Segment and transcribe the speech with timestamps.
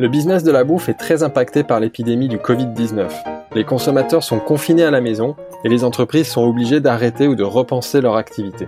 [0.00, 3.10] Le business de la bouffe est très impacté par l'épidémie du Covid-19.
[3.54, 7.44] Les consommateurs sont confinés à la maison et les entreprises sont obligées d'arrêter ou de
[7.44, 8.66] repenser leur activité.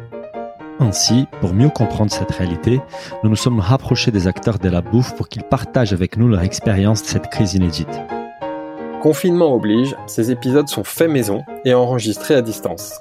[0.78, 2.80] Ainsi, pour mieux comprendre cette réalité,
[3.24, 6.42] nous nous sommes rapprochés des acteurs de la bouffe pour qu'ils partagent avec nous leur
[6.42, 8.00] expérience de cette crise inédite.
[9.02, 13.00] Confinement oblige, ces épisodes sont faits maison et enregistrés à distance.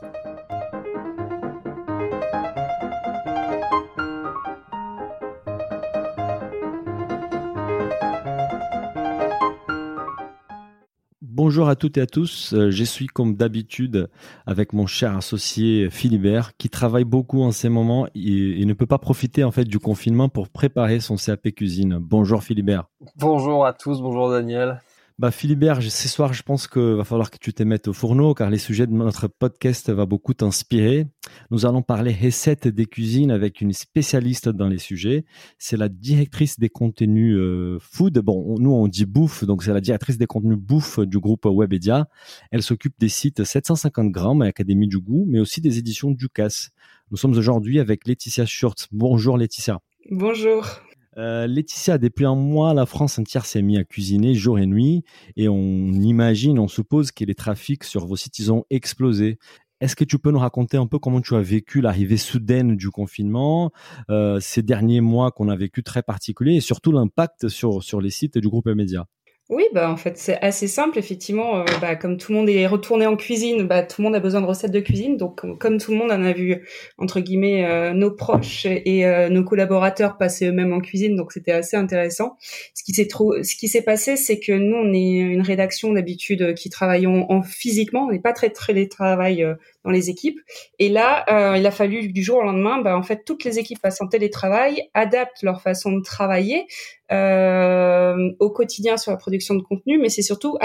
[11.56, 12.54] Bonjour à toutes et à tous.
[12.54, 14.10] Euh, je suis comme d'habitude
[14.46, 18.98] avec mon cher associé Philibert qui travaille beaucoup en ces moments et, ne peut pas
[18.98, 21.98] profiter en fait du confinement pour préparer son CAP cuisine.
[21.98, 22.90] Bonjour Philibert.
[23.16, 24.82] Bonjour à tous, bonjour Daniel.
[25.18, 28.34] Bah Philibert, ce soir, je pense qu'il va falloir que tu te mettes au fourneau
[28.34, 31.08] car les sujets de notre podcast vont beaucoup t'inspirer.
[31.52, 35.24] Nous allons parler recettes des cuisines avec une spécialiste dans les sujets.
[35.58, 38.20] C'est la directrice des contenus euh, food.
[38.20, 42.10] Bon, nous on dit bouffe, donc c'est la directrice des contenus bouffe du groupe Webedia.
[42.52, 46.72] Elle s'occupe des sites 750 grammes et Académie du goût, mais aussi des éditions Ducasse.
[47.12, 48.88] Nous sommes aujourd'hui avec Laetitia Schurtz.
[48.92, 49.80] Bonjour Laetitia.
[50.12, 50.82] Bonjour.
[51.18, 55.04] Euh, Laetitia, depuis un mois, la France entière s'est mise à cuisiner jour et nuit
[55.38, 59.40] et on imagine, on suppose que les trafics sur vos sites ont explosé.
[59.82, 62.90] Est-ce que tu peux nous raconter un peu comment tu as vécu l'arrivée soudaine du
[62.90, 63.72] confinement,
[64.10, 68.10] euh, ces derniers mois qu'on a vécu très particuliers et surtout l'impact sur, sur les
[68.10, 69.08] sites du groupe Média?
[69.50, 71.60] Oui, bah en fait c'est assez simple effectivement.
[71.60, 74.20] Euh, bah, comme tout le monde est retourné en cuisine, bah, tout le monde a
[74.20, 75.18] besoin de recettes de cuisine.
[75.18, 79.30] Donc comme tout le monde, on a vu entre guillemets euh, nos proches et euh,
[79.30, 81.16] nos collaborateurs passer eux-mêmes en cuisine.
[81.16, 82.38] Donc c'était assez intéressant.
[82.74, 85.94] Ce qui s'est trop, ce qui s'est passé, c'est que nous on est une rédaction
[85.94, 88.08] d'habitude qui travaillons en physiquement.
[88.08, 89.46] On n'est pas très très télétravail
[89.86, 90.40] dans les équipes.
[90.80, 93.60] Et là, euh, il a fallu du jour au lendemain, bah, en fait, toutes les
[93.60, 96.68] équipes passent en télétravail, adaptent leur façon de travailler
[97.12, 100.58] euh, au quotidien sur la production de contenu, mais c'est surtout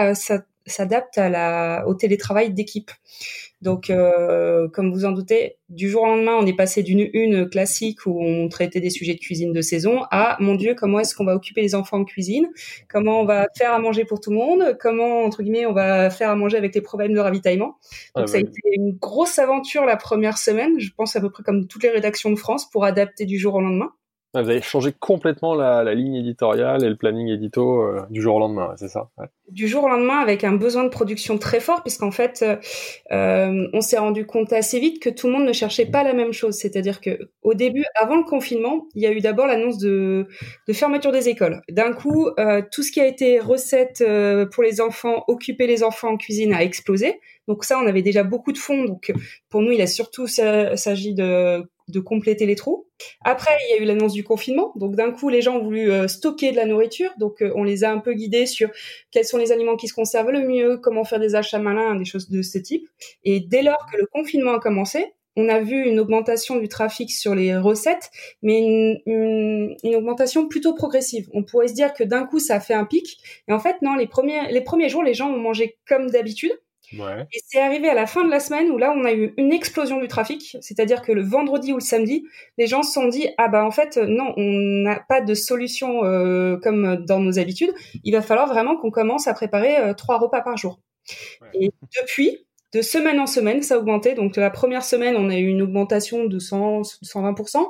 [0.66, 2.90] s'adapte à la, au télétravail d'équipe.
[3.62, 7.48] Donc, euh, comme vous en doutez, du jour au lendemain, on est passé d'une une
[7.48, 11.14] classique où on traitait des sujets de cuisine de saison à mon Dieu, comment est-ce
[11.14, 12.48] qu'on va occuper les enfants en cuisine?
[12.88, 14.76] Comment on va faire à manger pour tout le monde?
[14.80, 17.76] Comment entre guillemets on va faire à manger avec les problèmes de ravitaillement?
[18.16, 20.78] Donc, ah ça a été une grosse aventure la première semaine.
[20.78, 23.54] Je pense à peu près comme toutes les rédactions de France pour adapter du jour
[23.54, 23.92] au lendemain.
[24.32, 28.38] Vous avez changé complètement la, ligne éditoriale et le planning édito euh, du jour au
[28.38, 29.10] lendemain, c'est ça
[29.48, 32.56] Du jour au lendemain, avec un besoin de production très fort, puisqu'en fait, euh,
[33.10, 36.12] euh, on s'est rendu compte assez vite que tout le monde ne cherchait pas la
[36.12, 36.54] même chose.
[36.54, 40.28] C'est-à-dire que au début, avant le confinement, il y a eu d'abord l'annonce de,
[40.68, 41.60] de, fermeture des écoles.
[41.68, 42.30] D'un coup,
[42.70, 44.04] tout ce qui a été recette
[44.52, 47.20] pour les enfants, occuper les enfants en cuisine, a explosé.
[47.48, 48.84] Donc ça, on avait déjà beaucoup de fonds.
[48.84, 49.12] Donc
[49.48, 52.86] pour nous, il a surtout s'agit de de compléter les trous.
[53.24, 54.72] Après, il y a eu l'annonce du confinement.
[54.76, 57.10] Donc d'un coup, les gens ont voulu euh, stocker de la nourriture.
[57.18, 58.70] Donc euh, on les a un peu guidés sur
[59.10, 62.04] quels sont les aliments qui se conservent le mieux, comment faire des achats malins, des
[62.04, 62.88] choses de ce type.
[63.24, 67.10] Et dès lors que le confinement a commencé, on a vu une augmentation du trafic
[67.10, 68.10] sur les recettes,
[68.42, 71.28] mais une, augmentation plutôt progressive.
[71.32, 73.18] On pourrait se dire que d'un coup, ça a fait un pic.
[73.48, 76.52] Et en fait, non, les premiers, les premiers jours, les gens ont mangé comme d'habitude.
[76.92, 79.52] Et c'est arrivé à la fin de la semaine où là, on a eu une
[79.52, 80.56] explosion du trafic.
[80.60, 82.24] C'est-à-dire que le vendredi ou le samedi,
[82.58, 84.50] les gens se sont dit, ah bah en fait, non, on
[84.84, 87.72] n'a pas de solution euh, comme dans nos habitudes.
[88.04, 90.80] Il va falloir vraiment qu'on commence à préparer euh, trois repas par jour.
[91.54, 91.70] Et
[92.00, 94.14] depuis, de semaine en semaine, ça a augmenté.
[94.14, 97.66] Donc la première semaine, on a eu une augmentation de 100, 120%.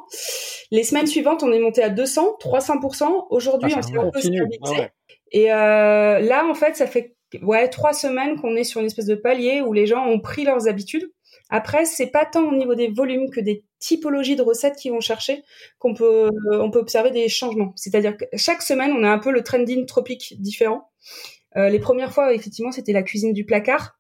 [0.71, 3.27] Les semaines suivantes, on est monté à 200, 300%.
[3.31, 4.89] Aujourd'hui, ah, on s'est un peu stabilisé.
[5.33, 9.07] Et euh, là, en fait, ça fait ouais, trois semaines qu'on est sur une espèce
[9.07, 11.11] de palier où les gens ont pris leurs habitudes.
[11.49, 15.01] Après, c'est pas tant au niveau des volumes que des typologies de recettes qu'ils vont
[15.01, 15.43] chercher
[15.79, 17.73] qu'on peut, on peut observer des changements.
[17.77, 20.91] C'est-à-dire que chaque semaine, on a un peu le trending tropique différent.
[21.57, 23.99] Euh, les premières fois, effectivement, c'était la cuisine du placard.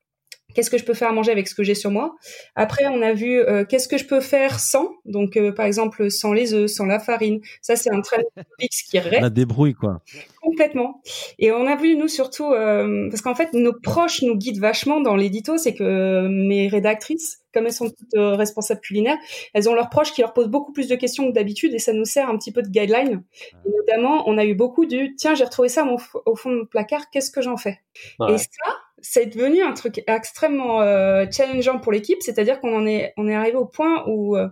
[0.54, 2.16] Qu'est-ce que je peux faire à manger avec ce que j'ai sur moi
[2.54, 4.90] Après, on a vu euh, qu'est-ce que je peux faire sans.
[5.04, 7.40] Donc, euh, par exemple, sans les œufs, sans la farine.
[7.62, 8.22] Ça, c'est un trend
[8.58, 9.20] qui reste.
[9.20, 10.00] La débrouille, quoi.
[10.42, 11.02] Complètement.
[11.38, 15.00] Et on a vu, nous, surtout, euh, parce qu'en fait, nos proches nous guident vachement
[15.00, 15.58] dans l'édito.
[15.58, 19.18] C'est que mes rédactrices, comme elles sont toutes responsables culinaires,
[19.54, 21.92] elles ont leurs proches qui leur posent beaucoup plus de questions que d'habitude et ça
[21.92, 23.22] nous sert un petit peu de guideline.
[23.66, 25.86] Et notamment, on a eu beaucoup du tiens, j'ai retrouvé ça
[26.24, 27.80] au fond de mon placard, qu'est-ce que j'en fais?
[28.28, 33.12] Et ça, c'est devenu un truc extrêmement euh, challengeant pour l'équipe, c'est-à-dire qu'on en est,
[33.16, 34.48] on est arrivé au point où euh,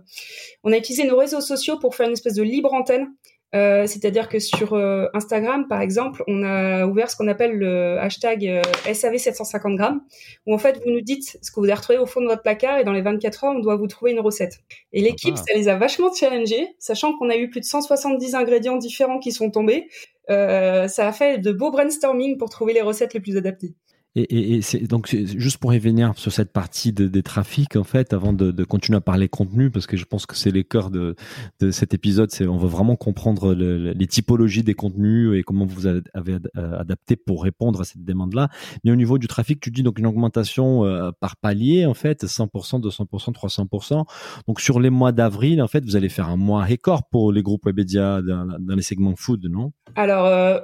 [0.63, 3.09] on a utilisé nos réseaux sociaux pour faire une espèce de libre antenne
[3.55, 7.97] Euh, c'est-à-dire que sur euh, Instagram, par exemple, on a ouvert ce qu'on appelle le
[7.99, 10.01] hashtag euh, SAV 750 grammes,
[10.45, 12.43] où en fait vous nous dites ce que vous avez retrouvé au fond de votre
[12.43, 14.59] placard et dans les 24 heures, on doit vous trouver une recette.
[14.93, 15.43] Et l'équipe, ah.
[15.47, 19.31] ça les a vachement challengés, sachant qu'on a eu plus de 170 ingrédients différents qui
[19.31, 19.87] sont tombés.
[20.27, 23.73] ça a fait de beaux brainstorming pour trouver les recettes les plus adaptées.
[24.15, 28.11] Et, et, c'est donc juste pour revenir sur cette partie de, des trafics en fait,
[28.11, 30.89] avant de, de, continuer à parler contenu, parce que je pense que c'est les cœurs
[30.89, 31.15] de,
[31.59, 32.31] de cet épisode.
[32.31, 36.01] C'est on veut vraiment comprendre le, les typologies des contenus et comment vous avez
[36.57, 38.49] euh, adapté pour répondre à cette demande-là.
[38.83, 42.25] Mais au niveau du trafic, tu dis donc une augmentation euh, par palier en fait,
[42.25, 44.05] 100%, 200%, 300%.
[44.47, 47.43] Donc sur les mois d'avril, en fait, vous allez faire un mois record pour les
[47.43, 49.71] groupes Webedia dans, dans les segments food, non?
[49.95, 50.59] Alors euh,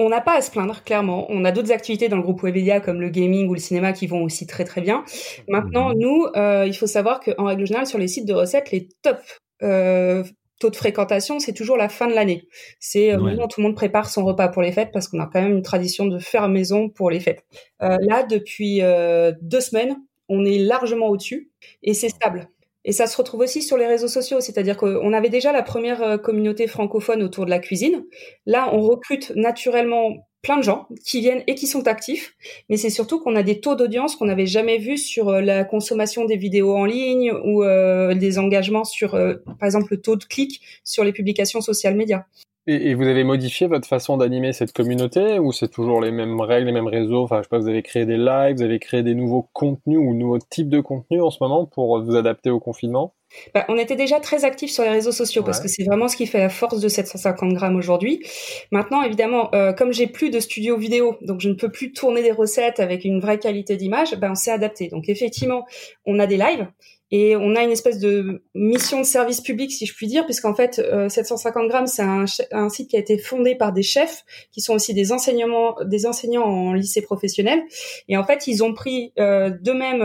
[0.00, 1.26] on n'a pas à se plaindre, clairement.
[1.28, 4.06] On a d'autres activités dans le groupe Webedia comme le gaming ou le cinéma qui
[4.06, 5.04] vont aussi très très bien.
[5.46, 5.98] Maintenant, mhm.
[5.98, 9.18] nous, euh, il faut savoir qu'en règle générale, sur les sites de recettes, les top
[9.62, 10.24] euh,
[10.58, 12.48] taux de fréquentation, c'est toujours la fin de l'année.
[12.78, 15.26] C'est euh, maintenant tout le monde prépare son repas pour les fêtes parce qu'on a
[15.26, 17.44] quand même une tradition de faire maison pour les fêtes.
[17.78, 18.80] là, depuis
[19.42, 19.96] deux semaines,
[20.30, 21.50] on est largement au-dessus
[21.82, 22.48] et c'est stable.
[22.84, 26.02] Et ça se retrouve aussi sur les réseaux sociaux, c'est-à-dire qu'on avait déjà la première
[26.02, 28.04] euh, communauté francophone autour de la cuisine.
[28.46, 32.34] Là, on recrute naturellement plein de gens qui viennent et qui sont actifs,
[32.70, 35.64] mais c'est surtout qu'on a des taux d'audience qu'on n'avait jamais vus sur euh, la
[35.64, 40.24] consommation des vidéos en ligne ou euh, des engagements sur, par exemple, le taux de
[40.24, 42.24] clics sur les publications social médias.
[42.72, 46.66] Et, vous avez modifié votre façon d'animer cette communauté ou c'est toujours les mêmes règles,
[46.66, 47.24] les mêmes réseaux?
[47.24, 49.98] Enfin, je sais pas, vous avez créé des lives, vous avez créé des nouveaux contenus
[49.98, 53.14] ou nouveaux types de contenus en ce moment pour vous adapter au confinement?
[53.54, 56.16] Bah, on était déjà très actifs sur les réseaux sociaux parce que c'est vraiment ce
[56.16, 58.24] qui fait la force de 750 grammes aujourd'hui.
[58.70, 62.22] Maintenant, évidemment, euh, comme j'ai plus de studio vidéo, donc je ne peux plus tourner
[62.22, 64.88] des recettes avec une vraie qualité d'image, ben on s'est adapté.
[64.88, 65.64] Donc effectivement,
[66.06, 66.68] on a des lives
[67.10, 70.54] et on a une espèce de mission de service public, si je puis dire, puisqu'en
[70.54, 74.60] fait, 750 euh, grammes, c'est un, site qui a été fondé par des chefs, qui
[74.60, 77.62] sont aussi des enseignements, des enseignants en lycée professionnel.
[78.08, 79.98] Et en fait, ils ont pris euh, d'eux-mêmes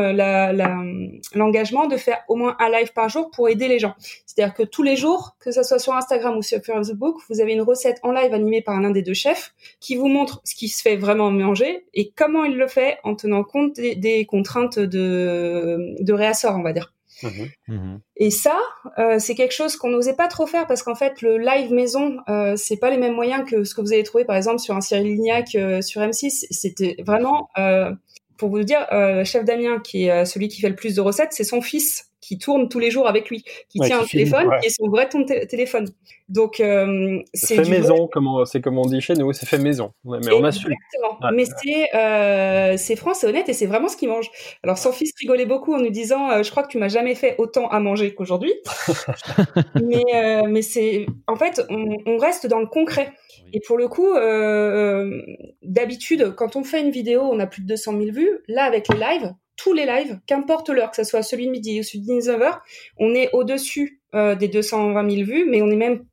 [1.35, 3.93] l'engagement la, de faire au moins un live par jour pour aider les gens.
[4.25, 7.53] C'est-à-dire que tous les jours, que ce soit sur Instagram ou sur Facebook, vous avez
[7.53, 10.69] une recette en live animée par l'un des deux chefs qui vous montre ce qui
[10.69, 14.79] se fait vraiment manger et comment il le fait en tenant compte des, des contraintes
[14.79, 16.94] de, de réassort, on va dire.
[17.25, 17.49] Mhm.
[17.67, 17.99] Mhm.
[18.17, 18.57] Et ça,
[18.99, 22.17] euh, c'est quelque chose qu'on n'osait pas trop faire parce qu'en fait, le live maison,
[22.29, 24.75] euh, c'est pas les mêmes moyens que ce que vous avez trouvé par exemple sur
[24.75, 26.45] un Cyril Lignac euh, sur M6.
[26.51, 27.91] C'était vraiment, euh,
[28.37, 28.85] pour vous dire,
[29.23, 32.37] chef Damien, qui est celui qui fait le plus de recettes, c'est son fils qui
[32.39, 35.07] tourne tous les jours avec lui, qui tient un téléphone, qui est son vrai
[35.47, 35.87] téléphone.
[36.27, 39.91] Donc euh, c'est fait maison, comme c'est comme on dit chez nous, c'est fait maison.
[40.03, 40.71] Mais on assume.
[40.71, 41.31] Exactement.
[41.33, 44.29] mais c'est euh, c'est franc, c'est honnête et c'est vraiment ce qu'il mange.
[44.63, 47.13] Alors son fils rigolait beaucoup en nous disant, euh, je crois que tu m'as jamais
[47.13, 48.53] fait autant à manger qu'aujourd'hui.
[49.83, 53.13] mais euh, mais c'est en fait on, on, reste dans le concret.
[53.53, 55.21] Et pour le coup, euh,
[55.61, 58.39] d'habitude, quand on fait une vidéo, on a plus de 200 000 vues.
[58.47, 61.79] Là, avec les lives, tous les lives, qu'importe l'heure, que ce soit celui de midi
[61.79, 62.59] ou celui de 19h,
[62.97, 66.05] on est au-dessus euh, des 220 000 vues, mais on est même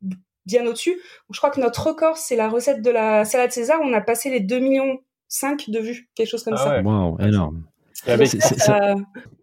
[0.46, 1.00] bien au-dessus.
[1.30, 4.30] Je crois que notre record, c'est la recette de la salade César, on a passé
[4.30, 4.98] les 2 millions
[5.28, 6.82] 5 de vues, quelque chose comme ah ça.
[6.82, 7.64] Wow, énorme.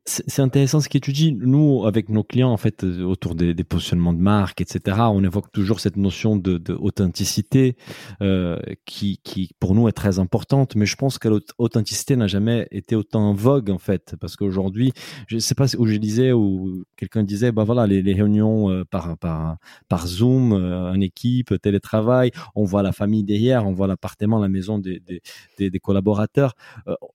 [0.10, 1.34] C'est intéressant ce que tu dis.
[1.34, 5.24] Nous, avec nos clients, en fait, euh, autour des, des positionnements de marque, etc., on
[5.24, 7.76] évoque toujours cette notion de, de authenticité
[8.22, 10.76] euh, qui, qui, pour nous, est très importante.
[10.76, 14.94] Mais je pense que l'authenticité n'a jamais été autant en vogue, en fait, parce qu'aujourd'hui,
[15.28, 18.72] je ne sais pas où je disais ou quelqu'un disait, bah voilà, les, les réunions
[18.72, 19.58] euh, par, par,
[19.90, 24.50] par Zoom, euh, en équipe, télétravail, on voit la famille derrière, on voit l'appartement, la
[24.50, 25.22] maison des, des,
[25.60, 26.56] des, des collaborateurs.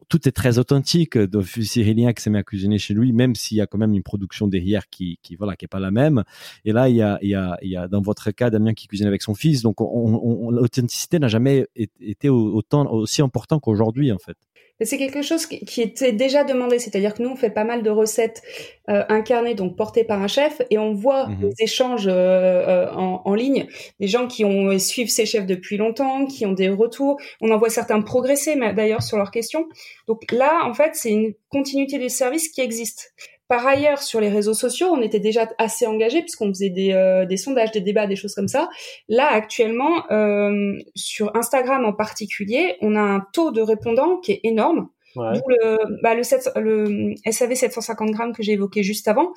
[0.09, 1.19] tout est très authentique.
[1.63, 4.03] Cyrilien qui s'est mis à cuisiner chez lui, même s'il y a quand même une
[4.03, 6.25] production derrière qui, qui voilà, qui est pas la même.
[6.65, 8.75] Et là, il y a, il y a, il y a dans votre cas Damien
[8.75, 9.63] qui cuisine avec son fils.
[9.63, 11.67] Donc, l'authenticité n'a jamais
[12.01, 14.37] été autant aussi important qu'aujourd'hui, en fait
[14.81, 17.91] c'est quelque chose qui, était déjà demandé, c'est-à-dire que nous on fait pas mal de
[17.91, 18.43] recettes
[18.91, 22.93] euh, incarnées, donc portées par un chef, et on voit mmh des échanges euh, euh,
[22.93, 23.67] en, en, ligne,
[24.01, 27.19] des gens qui ont suivent ces chefs depuis longtemps, qui ont des retours.
[27.41, 29.67] On en voit certains progresser, d'ailleurs sur leurs questions.
[30.09, 33.15] Donc là, en fait, c'est une continuité des services qui existe.
[33.55, 37.37] Par ailleurs, sur les réseaux sociaux, on était déjà assez engagés puisqu'on faisait des, euh,
[37.37, 38.69] sondages, des débats, des choses comme ça.
[39.09, 44.41] Là, actuellement, euh, sur Instagram en particulier, on a un taux de répondants qui est
[44.43, 44.89] énorme.
[45.17, 46.23] Le, bah, le,
[46.61, 49.33] le SAV 750 grammes que j'ai évoqué juste avant,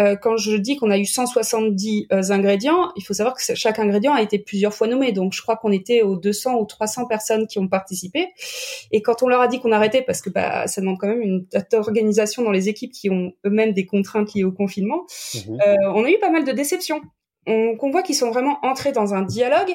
[0.00, 3.78] euh, quand je dis qu'on a eu 170 euh, ingrédients, il faut savoir que chaque
[3.78, 5.12] ingrédient a été plusieurs fois nommé.
[5.12, 8.28] Donc, je crois qu'on était aux 200 ou 300 personnes qui ont participé.
[8.90, 11.22] Et quand on leur a dit qu'on arrêtait, parce que bah, ça demande quand même
[11.22, 15.58] une organisation dans les équipes qui ont eux-mêmes des contraintes liées au confinement, mhm.
[15.66, 17.00] euh, on a eu pas mal de déceptions
[17.78, 19.74] qu'on voit qu'ils sont vraiment entrés dans un dialogue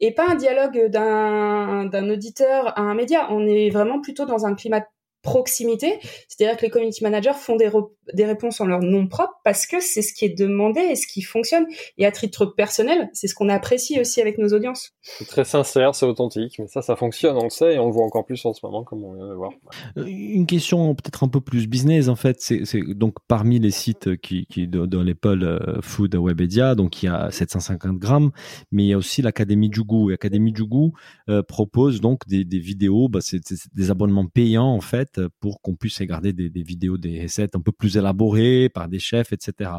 [0.00, 3.28] et pas un dialogue d'un d'un auditeur à un média.
[3.30, 4.84] On est vraiment plutôt dans un climat
[5.24, 7.70] proximité, c'est-à-dire que les community managers font des,
[8.12, 11.06] des réponses en leur nom propre parce que c'est ce qui est demandé et ce
[11.06, 11.66] qui fonctionne.
[11.98, 14.92] Et à titre personnel, c'est ce qu'on apprécie aussi avec nos audiences.
[15.02, 17.92] C'est très sincère, c'est authentique, mais ça, ça fonctionne, on le sait, et on le
[17.92, 19.52] voit encore plus en ce moment, comme on vient de voir.
[19.96, 24.16] Euh, une question peut-être un peu plus business, en fait, c'est donc parmi les sites
[24.16, 28.30] qui, qui dans l'Apple euh, Food Webedia, donc il y a 750 grammes,
[28.70, 30.10] mais il y a aussi l'Académie du goût.
[30.10, 30.92] Et l'Académie du goût
[31.28, 33.40] euh, propose donc des, des vidéos, bah, c'est
[33.74, 37.72] des abonnements payants, en fait, pour qu'on puisse regarder des, vidéos, des recettes un peu
[37.72, 39.70] plus élaborées par des chefs, etc.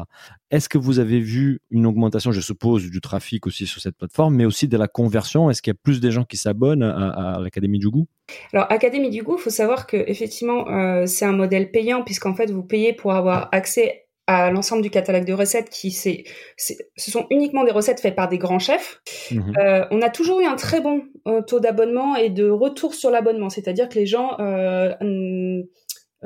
[0.50, 4.34] Est-ce que vous avez vu une augmentation, je suppose, du trafic aussi sur cette plateforme,
[4.34, 5.50] mais aussi de la conversion?
[5.50, 8.06] Est-ce qu'il y a plus de gens qui s'abonnent à, l'Académie du goût?
[8.52, 12.34] Alors, Académie du goût, il faut savoir que effectivement, euh, c'est un modèle payant puisqu'en
[12.34, 16.24] fait, vous payez pour avoir accès à l'ensemble du catalogue de recettes qui c'est,
[16.56, 19.00] ce sont uniquement des recettes faites par des grands chefs.
[19.30, 19.52] Mhm.
[19.58, 23.10] Euh, on a toujours eu un très bon euh, taux d'abonnement et de retour sur
[23.10, 24.94] l'abonnement, c'est-à-dire que les gens euh,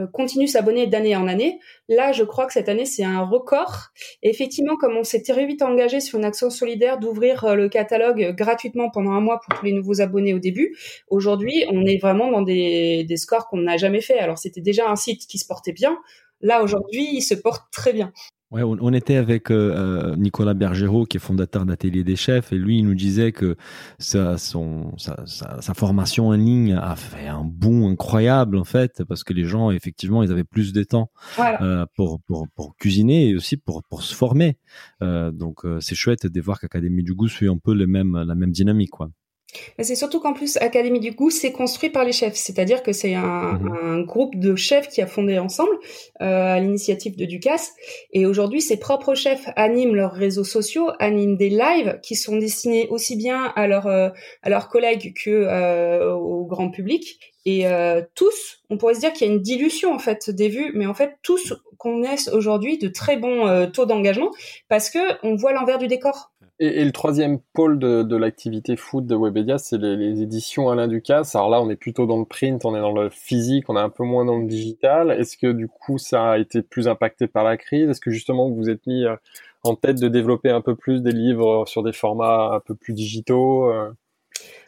[0.01, 1.61] euh, continuent s'abonner d'année en année.
[1.89, 3.91] Là, je crois que cette année c'est un record.
[4.23, 8.91] effectivement, comme on s'est très vite engagé sur une action solidaire d'ouvrir le catalogue gratuitement
[8.91, 10.77] pendant un mois pour tous les nouveaux abonnés au début,
[11.09, 14.19] aujourd'hui on est vraiment dans des, des scores qu'on n'a jamais fait.
[14.19, 15.99] Alors c'était déjà un site qui se portait bien.
[16.43, 18.13] Là, aujourd'hui, il se porte très bien.
[18.51, 22.57] Ouais, on, était avec euh, euh, Nicolas Bergerot, qui est fondateur d'Atelier des chefs, et
[22.57, 23.55] lui, il nous disait que
[24.01, 29.23] sa, son, sa, sa, formation en ligne a fait un boom incroyable, en fait, parce
[29.23, 33.37] que les gens, effectivement, ils avaient plus de temps euh, pour, pour, pour, cuisiner et
[33.37, 34.59] aussi pour, pour se former.
[35.01, 38.21] Euh, donc, euh, c'est chouette de voir qu'Académie du goût suit un peu le même,
[38.27, 39.11] la même dynamique, quoi.
[39.79, 42.35] C'est surtout qu'en plus, Académie du goût, c'est construit par les chefs.
[42.35, 43.79] C'est-à-dire que c'est un, mhm.
[43.83, 45.77] un, groupe de chefs qui a fondé ensemble
[46.21, 47.73] euh, à l'initiative de Ducasse.
[48.13, 52.89] Et aujourd'hui, ces propres chefs animent leurs réseaux sociaux, animent des lives qui sont destinés
[52.89, 54.11] aussi bien à, leur, euh,
[54.43, 57.19] à leurs collègues que euh, au grand public.
[57.47, 60.49] Et euh, tous, on pourrait se dire qu'il y a une dilution en fait des
[60.49, 64.31] vues, mais en fait tous connaissent aujourd'hui de très bons euh, taux d'engagement
[64.69, 66.30] parce que on voit l'envers du décor.
[66.63, 71.35] Et, le troisième pôle de, l'activité food de Webedia, c'est les, éditions Alain Ducasse.
[71.35, 73.81] Alors là, on est plutôt dans le print, on est dans le physique, on est
[73.81, 75.11] un peu moins dans le digital.
[75.11, 77.89] Est-ce que du coup, ça a été plus impacté par la crise?
[77.89, 79.17] Est-ce que justement, vous vous êtes mis euh,
[79.63, 82.93] en tête de développer un peu plus des livres sur des formats un peu plus
[82.93, 83.91] digitaux euh?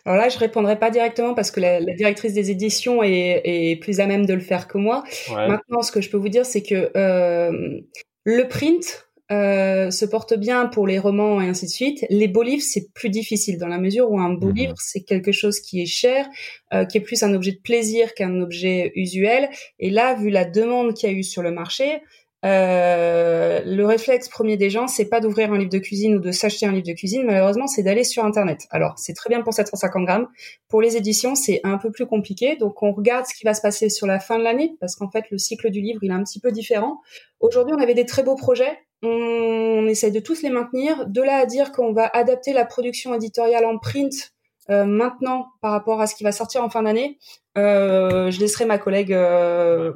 [0.04, 4.06] alors là, je répondrai pas directement parce que la, directrice des éditions est, plus à
[4.06, 5.04] même de le faire que moi.
[5.30, 7.80] Maintenant, ce que je peux vous dire, c'est que euh,
[8.24, 12.04] le print, euh, se porte bien pour les romans et ainsi de suite.
[12.10, 14.54] Les beaux livres, c'est plus difficile dans la mesure où un beau mhm.
[14.54, 16.28] livre, c'est quelque chose qui est cher,
[16.74, 19.48] euh, qui est plus un objet de plaisir qu'un objet usuel.
[19.78, 22.02] Et là, vu la demande qu'il y a eu sur le marché,
[22.44, 26.32] euh, le réflexe premier des gens, c'est pas d'ouvrir un livre de cuisine ou de
[26.32, 27.24] s'acheter un livre de cuisine.
[27.24, 28.66] Malheureusement, c'est d'aller sur Internet.
[28.70, 30.28] Alors, c'est très bien pour 750 grammes.
[30.68, 32.56] Pour les éditions, c'est un peu plus compliqué.
[32.56, 35.10] Donc, on regarde ce qui va se passer sur la fin de l'année, parce qu'en
[35.10, 37.00] fait, le cycle du livre, il est un petit peu différent.
[37.38, 41.06] Aujourd'hui, on avait des très beaux projets on, essaye de tous les maintenir.
[41.06, 44.32] De là à dire qu'on va adapter la production éditoriale en print
[44.70, 47.18] euh, maintenant par rapport à ce qui va sortir en fin d'année,
[47.58, 49.92] euh, je laisserai ma collègue euh,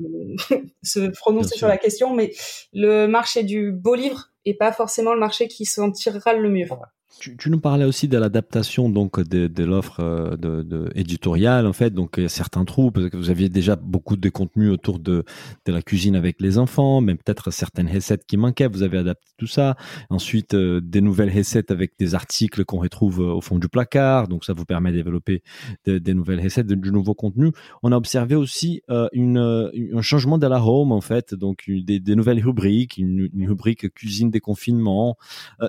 [0.83, 2.33] se prononcer sur la question, mais
[2.73, 6.67] le marché du beau livre est pas forcément le marché qui s'en tirera le mieux.
[7.19, 11.67] Tu, tu, nous parlais aussi de l'adaptation donc de, de l'offre euh, de, de, éditoriale
[11.67, 11.91] en fait.
[11.91, 14.99] Donc il y a certains trous parce que vous aviez déjà beaucoup de contenu autour
[14.99, 15.25] de,
[15.65, 18.69] de la cuisine avec les enfants mais peut-être certaines recettes qui manquaient.
[18.69, 19.77] Vous avez adapté tout ça.
[20.11, 24.29] Ensuite euh, des nouvelles recettes avec des articles qu'on retrouve euh, au fond du placard.
[24.29, 25.43] Donc ça vous permet de développer
[25.87, 27.51] des nouvelles recettes du nouveau contenu
[27.83, 28.83] on a observé aussi
[29.13, 31.35] une, un changement de la home en fait.
[31.35, 35.17] Donc des, des nouvelles rubriques une, une rubrique cuisine déconfinement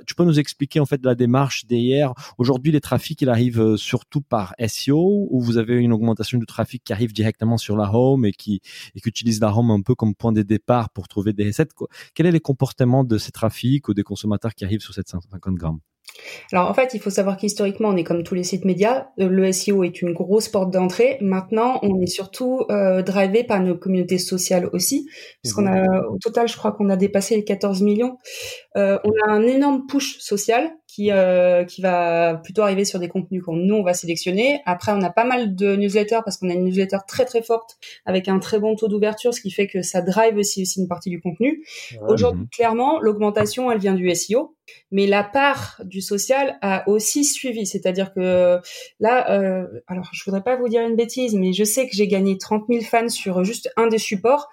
[0.05, 2.13] tu peux nous expliquer en fait la démarche marche d'hier.
[2.39, 6.47] Aujourd'hui, les trafics, il arrive euh, surtout par SEO ou vous avez une augmentation du
[6.47, 8.61] trafic qui arrive directement sur la home et qui,
[8.95, 11.73] et qui utilise la home un peu comme point de départ pour trouver des recettes.
[12.15, 15.79] Quel est les comportements de ces trafics ou des consommateurs qui arrivent sur 750 grammes?
[16.51, 19.07] Alors en fait, il faut savoir qu'historiquement, on est comme tous les sites médias.
[19.17, 21.17] Le SEO est une grosse porte d'entrée.
[21.21, 25.07] Maintenant, on est surtout euh, drivé par nos communautés sociales aussi,
[25.41, 28.17] puisqu'on a au total, je crois qu'on a dépassé les 14 millions.
[28.77, 33.09] Euh, on a un énorme push social qui euh, qui va plutôt arriver sur des
[33.09, 34.61] contenus qu'on nous on va sélectionner.
[34.65, 37.77] Après, on a pas mal de newsletters parce qu'on a une newsletter très très forte
[38.05, 40.87] avec un très bon taux d'ouverture, ce qui fait que ça drive aussi aussi une
[40.87, 41.63] partie du contenu.
[42.07, 42.49] Aujourd'hui, mhm.
[42.49, 44.55] clairement, l'augmentation, elle vient du SEO,
[44.91, 47.65] mais la part du social a aussi suivi.
[47.65, 48.59] C'est-à-dire que
[48.99, 52.07] là, euh, alors je voudrais pas vous dire une bêtise, mais je sais que j'ai
[52.07, 54.49] gagné 30 000 fans sur juste un des supports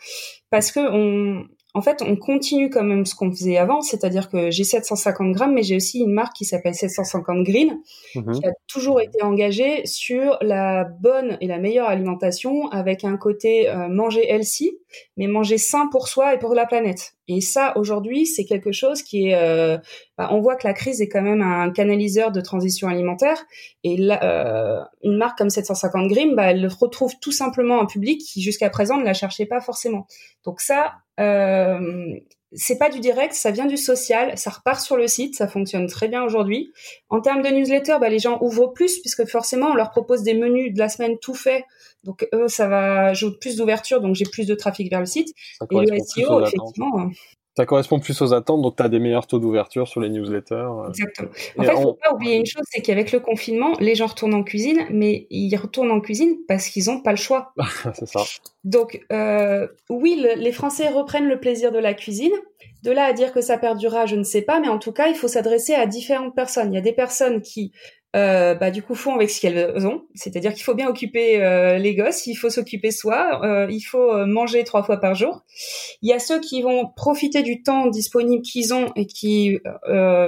[0.51, 4.53] parce que on en fait, on continue quand même ce qu'on faisait avant, c'est-à-dire que
[4.53, 7.81] j'ai 750 grammes, mais j'ai aussi une marque qui s'appelle 750 Green,
[8.15, 8.33] mhm.
[8.33, 13.69] qui a toujours été engagée sur la bonne et la meilleure alimentation, avec un côté
[13.69, 14.79] euh, manger healthy,
[15.17, 17.15] mais manger sain pour soi et pour la planète.
[17.27, 19.35] Et ça, aujourd'hui, c'est quelque chose qui est.
[19.35, 19.79] Euh,
[20.19, 23.45] bah, on voit que la crise est quand même un canaliseur de transition alimentaire.
[23.83, 28.21] Et là, euh, une marque comme 750 Grim, bah, elle retrouve tout simplement un public
[28.21, 30.07] qui jusqu'à présent ne la cherchait pas forcément.
[30.45, 32.19] Donc ça, euh,
[32.55, 35.87] c'est pas du direct, ça vient du social, ça repart sur le site, ça fonctionne
[35.87, 36.73] très bien aujourd'hui.
[37.09, 40.35] En termes de newsletter, bah, les gens ouvrent plus puisque forcément on leur propose des
[40.35, 41.65] menus de la semaine tout faits.
[42.05, 45.35] Donc eux, ça va jouer plus d'ouverture, donc j'ai plus de trafic vers le site.
[45.71, 47.11] Et le SEO, effectivement.
[47.57, 50.55] Ça correspond plus aux attentes, donc tu as des meilleurs taux d'ouverture sur les newsletters.
[50.55, 50.89] Euh.
[50.89, 51.29] Exactement.
[51.59, 54.35] En fait, il faut pas oublier une chose, c'est qu'avec le confinement, les gens retournent
[54.35, 57.53] en cuisine, mais ils retournent en cuisine parce qu'ils n'ont pas le choix.
[57.95, 58.21] c'est ça.
[58.65, 62.33] Donc, euh, oui, les Français reprennent le plaisir de la cuisine.
[62.83, 65.07] De là à dire que ça perdurera, je ne sais pas, mais en tout cas,
[65.07, 66.73] il faut s'adresser à différentes personnes.
[66.73, 67.73] Il y a des personnes qui
[68.15, 70.03] euh, bah, du coup font avec ce qu'elles ont.
[70.15, 74.13] C'est-à-dire qu'il faut bien occuper euh, les gosses, il faut s'occuper soi, euh, il faut
[74.13, 75.45] euh, manger trois fois par jour.
[76.03, 79.59] Il y a ceux qui vont profiter du temps disponible qu'ils ont et qui,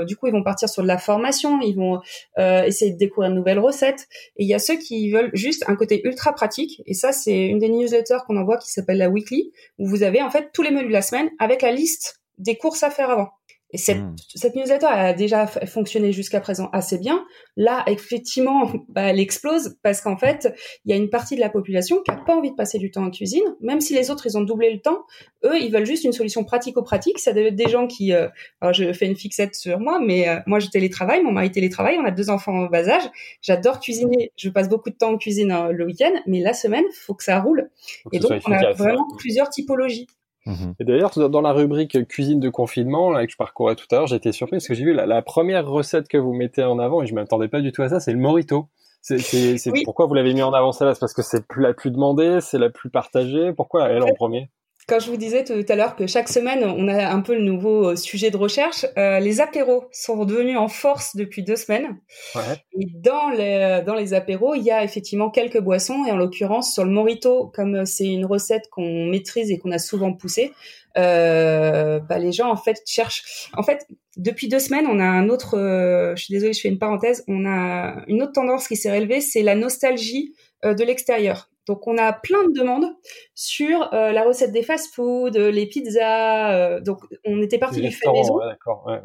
[0.07, 2.00] du coup, ils vont partir sur de la formation, ils vont
[2.38, 4.07] essayer de découvrir de nouvelles recettes.
[4.37, 6.83] Et il y a ceux qui veulent juste un côté ultra pratique.
[6.87, 10.23] Et ça, c'est une des newsletters qu'on envoie qui s'appelle la Weekly, où vous avez
[10.23, 13.11] en fait tous les menus de la semaine avec la liste des courses à faire
[13.11, 13.31] avant.
[13.73, 14.14] Et cette, hmm.
[14.35, 17.25] cette newsletter a déjà fonctionné jusqu'à présent assez bien.
[17.56, 20.52] Là, effectivement, bah, elle explose parce qu'en fait,
[20.85, 22.90] il y a une partie de la population qui a pas envie de passer du
[22.90, 25.04] temps en cuisine, même si les autres ils ont doublé le temps.
[25.44, 27.18] Eux, ils veulent juste une solution pratico-pratique.
[27.18, 28.28] Ça doit être des gens qui, euh,
[28.61, 31.99] alors je fais une fixette sur moi, mais euh, moi je télétravaille, mon mari télétravaille,
[31.99, 33.11] on a deux enfants en bas âge.
[33.42, 36.85] J'adore cuisiner, je passe beaucoup de temps en cuisine euh, le week-end, mais la semaine,
[36.94, 37.68] faut que ça roule.
[38.12, 40.06] Et donc, on a vraiment plusieurs typologies.
[40.47, 40.75] Mhm.
[40.79, 44.07] Et d'ailleurs, dans la rubrique cuisine de confinement, là, que je parcourais tout à l'heure,
[44.07, 47.07] j'étais surpris parce que j'ai vu la, première recette que vous mettez en avant, et
[47.07, 48.69] je m'attendais pas du tout à ça, c'est le morito.
[49.03, 52.38] C'est pourquoi vous l'avez mis en avant celle-là C'est parce que c'est la plus demandée,
[52.41, 53.53] c'est la plus partagée.
[53.53, 54.50] Pourquoi elle en premier?
[54.88, 57.43] Quand je vous disais tout à l'heure que chaque semaine, on a un peu le
[57.43, 61.99] nouveau euh, sujet de recherche, euh, les apéros sont devenus en force depuis deux semaines.
[62.37, 62.62] Ouais.
[62.79, 66.72] Et dans les, dans les apéros, il y a effectivement quelques boissons, et en l'occurrence,
[66.72, 70.53] sur le morito, comme euh, c'est une recette qu'on maîtrise et qu'on a souvent poussée,
[70.96, 73.51] euh, bah, les gens en fait cherchent.
[73.55, 75.59] En fait, depuis deux semaines, on a un autre.
[75.59, 77.25] Euh, je suis désolée, je fais une parenthèse.
[77.27, 80.33] On a une autre tendance qui s'est relevée, c'est la nostalgie
[80.64, 81.51] de l'extérieur.
[81.66, 82.87] Donc on a plein de demandes
[83.35, 86.52] sur euh, la recette des fast-food, les pizzas.
[86.52, 88.38] Euh, donc on était parti du fait maison.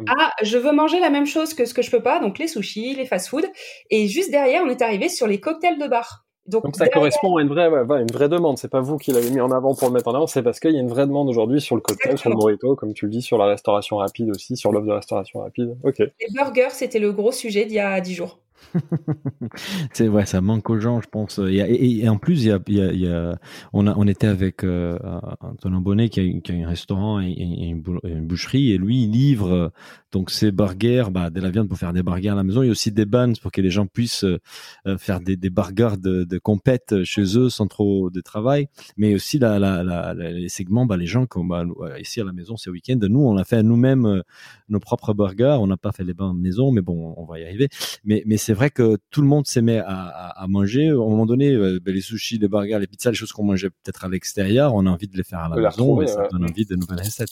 [0.08, 2.48] Ah, je veux manger la même chose que ce que je peux pas, donc les
[2.48, 3.46] sushis, les fast-food.
[3.90, 6.26] Et juste derrière, on est arrivé sur les cocktails de bar.
[6.48, 8.58] Donc, ça correspond à une vraie, une vraie demande.
[8.58, 10.60] C'est pas vous qui l'avez mis en avant pour le mettre en avant, c'est parce
[10.60, 13.06] qu'il y a une vraie demande aujourd'hui sur le cocktail, sur le burrito, comme tu
[13.06, 15.78] le dis, sur la restauration rapide aussi, sur l'offre de restauration rapide.
[15.84, 16.00] Ok.
[16.00, 18.40] Les burgers, c'était le gros sujet d'il y a dix jours.
[19.94, 21.40] c'est ouais, ça manque aux gens, je pense.
[21.40, 23.38] Et, en plus, il y a, il y a,
[23.74, 24.98] on, a, on était avec euh,
[25.42, 27.82] Antonin Bonnet qui a, qui a, un restaurant et, une,
[28.26, 29.72] boucherie, et lui, il livre
[30.12, 32.64] donc ces burgers, bah, de la viande pour faire des burgers à la maison.
[32.64, 35.50] Il y a aussi des buns pour que les gens puissent euh, faire des, des
[35.50, 38.68] burgers de, de compète chez eux sans trop de travail.
[38.98, 41.66] Mais aussi la, la, la, les segments, bah, les gens comme bah,
[42.00, 44.22] ici à la maison ce week-end, nous, on a fait nous-mêmes euh,
[44.70, 45.58] nos propres burgers.
[45.60, 47.70] On n'a pas fait les bains maison, mais bon, on va y arriver.
[48.04, 50.90] Mais, mais c'est vrai que tout le monde s'aimait à, à, à, manger.
[50.90, 53.44] À un moment donné, euh, ben, les sushis, les burgers, les pizzas, les choses qu'on
[53.46, 56.28] mangeait peut-être à l'extérieur, on a envie de les faire à la maison et ça
[56.32, 57.30] donne envie de nouvelles recettes.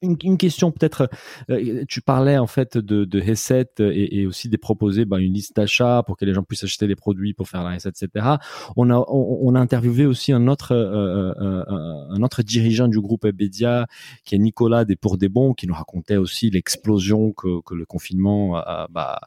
[0.00, 1.10] Une, une, question peut-être,
[1.50, 5.34] euh, tu parlais en fait de, de recettes et, et, aussi des proposer bah, une
[5.34, 8.36] liste d'achat pour que les gens puissent acheter les produits pour faire la recette, etc.
[8.76, 11.64] On a on, a interviewé aussi un autre euh, euh,
[12.08, 13.86] un autre dirigeant du groupe Ebedia
[14.24, 17.84] qui est Nicolas des Pour des Bons qui nous racontait aussi l'explosion que, que le
[17.84, 19.20] confinement, bah,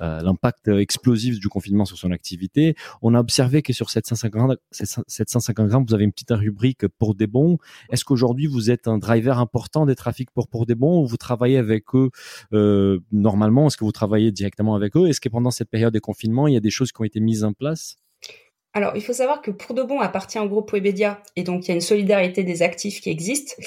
[0.00, 2.76] l'impact explosif du confinement sur son activité.
[3.00, 7.26] On a observé que sur 750 750 grammes, vous avez une petite rubrique Pour des
[7.26, 7.56] Bons.
[7.90, 11.16] Est-ce qu'aujourd'hui vous êtes un driver important des trafic pour pour des bons ou vous
[11.16, 12.10] travaillez avec eux
[12.52, 13.66] euh, normalement?
[13.66, 15.06] Est-ce que vous travaillez directement avec eux?
[15.08, 17.20] Est-ce que pendant cette période de confinement, il y a des choses qui ont été
[17.20, 18.01] mises en place?
[18.74, 21.68] Alors, il faut savoir que Pour de Bon appartient au groupe Webedia et donc il
[21.68, 23.58] y a une solidarité des actifs qui existe.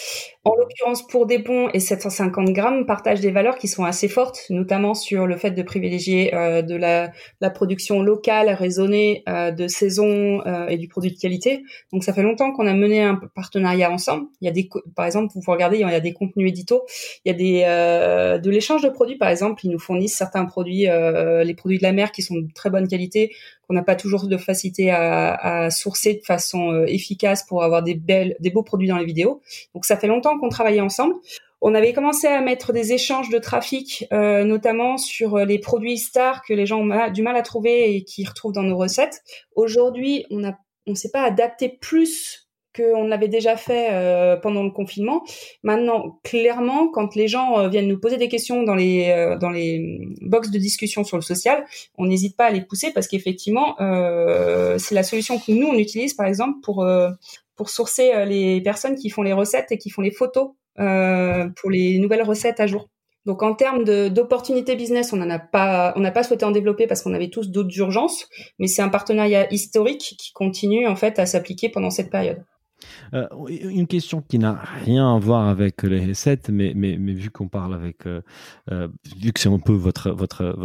[0.44, 4.96] En l'occurrence, Pour des et 750 grammes partagent des valeurs qui sont assez fortes, notamment
[4.96, 10.42] sur le fait de privilégier euh, de la, la, production locale, raisonnée, euh, de saison
[10.48, 11.64] euh, et du produit de qualité.
[11.94, 14.26] Donc, ça fait longtemps qu'on a mené un partenariat ensemble.
[14.42, 16.84] Il y a des, par exemple, vous regardez, il y a des contenus éditos,
[17.26, 20.46] il y a des euh, de l'échange de produits, par exemple, ils nous fournissent certains
[20.46, 23.32] produits, les produits de la mer qui sont de très bonne qualité
[23.68, 27.96] qu'on n'a pas toujours de facilité à, à, sourcer de façon efficace pour avoir des
[27.96, 29.42] belles, des beaux produits dans les vidéos.
[29.74, 31.16] Donc ça fait longtemps qu'on travaillait ensemble.
[31.62, 36.44] On avait commencé à mettre des échanges de trafic, euh, notamment sur les produits stars
[36.44, 39.24] que les gens ont du mal à trouver et qui retrouvent dans nos recettes.
[39.56, 40.52] Aujourd'hui, on ne
[40.88, 42.45] on s'est pas adapté plus
[42.76, 45.24] qu'on l'avait déjà fait euh, pendant le confinement.
[45.64, 49.50] Maintenant, clairement, quand les gens euh, viennent nous poser des questions dans les euh, dans
[49.50, 51.66] les box de discussion sur le social,
[51.98, 53.76] on n'hésite pas à les pousser parce qu'effectivement,
[54.78, 56.86] c'est la solution que nous on utilise, par exemple, pour
[57.56, 62.00] pour sourcer les personnes qui font les recettes et qui font les photos pour les
[62.00, 62.90] nouvelles recettes à jour.
[63.26, 66.86] Donc en termes d'opportunités business, on n'en a pas, on n'a pas souhaité en développer
[66.86, 68.28] parce qu'on avait tous d'autres urgences,
[68.60, 72.44] mais c'est un partenariat historique qui continue en fait à s'appliquer pendant cette période.
[73.14, 77.30] Euh, une question qui n'a rien à voir avec les recettes, mais, mais, mais vu
[77.30, 78.22] qu'on parle avec, euh,
[78.72, 80.56] euh, vu que c'est un peu votre, votre,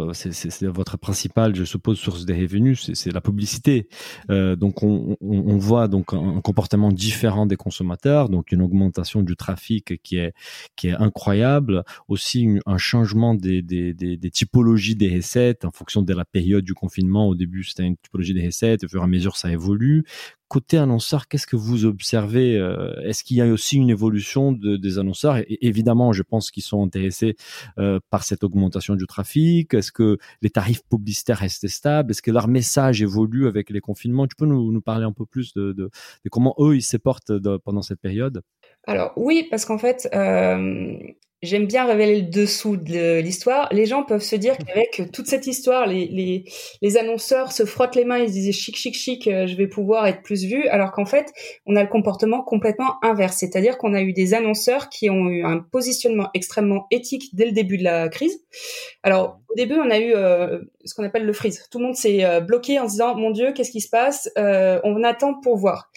[0.67, 3.87] votre principale, je suppose, source des revenus, c'est la publicité.
[4.29, 5.17] donc on,
[5.57, 10.33] voit donc un, comportement différent des consommateurs, donc une augmentation du trafic qui est,
[10.75, 16.25] qui est incroyable, aussi un changement des, des, typologies des recettes en fonction de la
[16.25, 17.27] période du confinement.
[17.27, 20.05] Au début, c'était une typologie des recettes, au fur et à mesure, ça évolue
[20.51, 24.75] côté annonceur, qu'est-ce que vous observez euh, Est-ce qu'il y a aussi une évolution de,
[24.75, 25.37] des annonceurs?
[25.47, 27.37] Évidemment, je pense qu'ils sont intéressés
[27.79, 29.73] euh, par cette augmentation du trafic.
[29.73, 32.11] Est-ce que les tarifs publicitaires restent stables?
[32.11, 34.27] Est-ce que leur message évolue avec les confinements?
[34.27, 35.89] Tu peux nous, parler un peu plus de
[36.29, 37.31] comment eux ils se portent
[37.63, 38.41] pendant cette période?
[38.87, 40.97] Alors oui, parce qu'en fait, euh,
[41.41, 43.67] j'aime bien révéler le dessous de l'histoire.
[43.71, 46.45] Les gens peuvent se dire qu'avec toute cette histoire, les, les,
[46.81, 49.67] les, annonceurs se frottent les mains, ils se disent chic, chic, chic, euh, je vais
[49.67, 51.33] pouvoir être plus vu, alors qu'en fait,
[51.65, 53.37] on a le comportement complètement inverse.
[53.37, 57.53] C'est-à-dire qu'on a eu des annonceurs qui ont eu un positionnement extrêmement éthique dès le
[57.53, 58.43] début de la crise.
[59.01, 61.67] Alors, au début, on a eu euh, ce qu'on appelle le freeze.
[61.71, 64.29] Tout le monde s'est euh, bloqué en se disant, mon Dieu, qu'est-ce qui se passe?
[64.37, 65.89] On attend pour voir.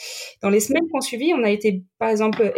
[0.43, 2.53] Dans les semaines qui ont suivi, on a été, par exemple,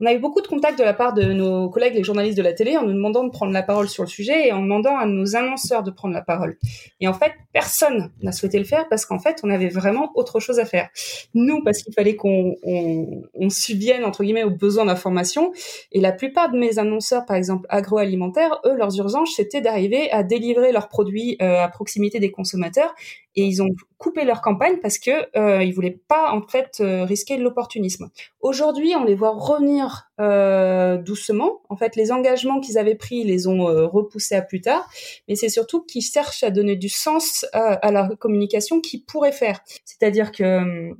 [0.00, 2.42] on a eu beaucoup de contacts de la part de nos collègues, les journalistes de
[2.42, 4.96] la télé, en nous demandant de prendre la parole sur le sujet et en demandant
[4.96, 6.58] à nos annonceurs de prendre la parole.
[7.00, 10.38] Et en fait, personne n'a souhaité le faire parce qu'en fait, on avait vraiment autre
[10.38, 10.90] chose à faire.
[11.34, 15.52] Nous, parce qu'il fallait qu'on on, on subvienne, entre guillemets, aux besoins d'information.
[15.92, 20.22] Et la plupart de mes annonceurs, par exemple agroalimentaires, eux, leurs urgences, c'était d'arriver à
[20.22, 22.94] délivrer leurs produits euh, à proximité des consommateurs
[23.36, 23.68] et ils ont
[23.98, 28.08] coupé leur campagne parce que euh, ils voulaient pas en fait euh, risquer l'opportunisme.
[28.40, 31.60] Aujourd'hui, on les voit revenir euh, doucement.
[31.68, 34.88] En fait, les engagements qu'ils avaient pris, ils les ont euh, repoussés à plus tard.
[35.28, 39.60] Mais c'est surtout qu'ils cherchent à donner du sens à la communication qu'ils pourraient faire.
[39.84, 40.90] C'est-à-dire que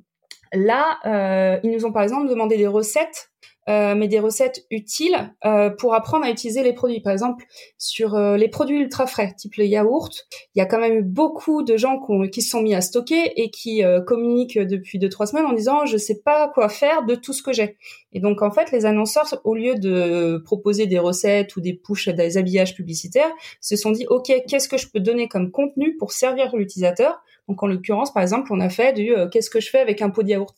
[0.53, 5.71] là, ils nous ont par exemple demandé des recettes euh, mais des recettes utiles euh,
[5.71, 7.01] pour apprendre à utiliser les produits.
[7.01, 7.45] Par exemple,
[7.79, 10.11] sur euh, les produits ultra frais, type les yaourts,
[10.55, 12.01] il y a quand même beaucoup de gens
[12.31, 15.85] qui se sont mis à stocker et qui communiquent depuis deux trois semaines en disant
[15.85, 17.77] je sais pas quoi faire de tout ce que j'ai.
[18.13, 22.09] Et donc en fait, les annonceurs, au lieu de proposer des recettes ou des pushs,
[22.09, 26.13] des habillages publicitaires, se sont dit ok, qu'est-ce que je peux donner comme contenu pour
[26.13, 29.71] servir l'utilisateur donc en l'occurrence, par exemple, on a fait du euh, qu'est-ce que je
[29.71, 30.53] fais avec un pot de yaourt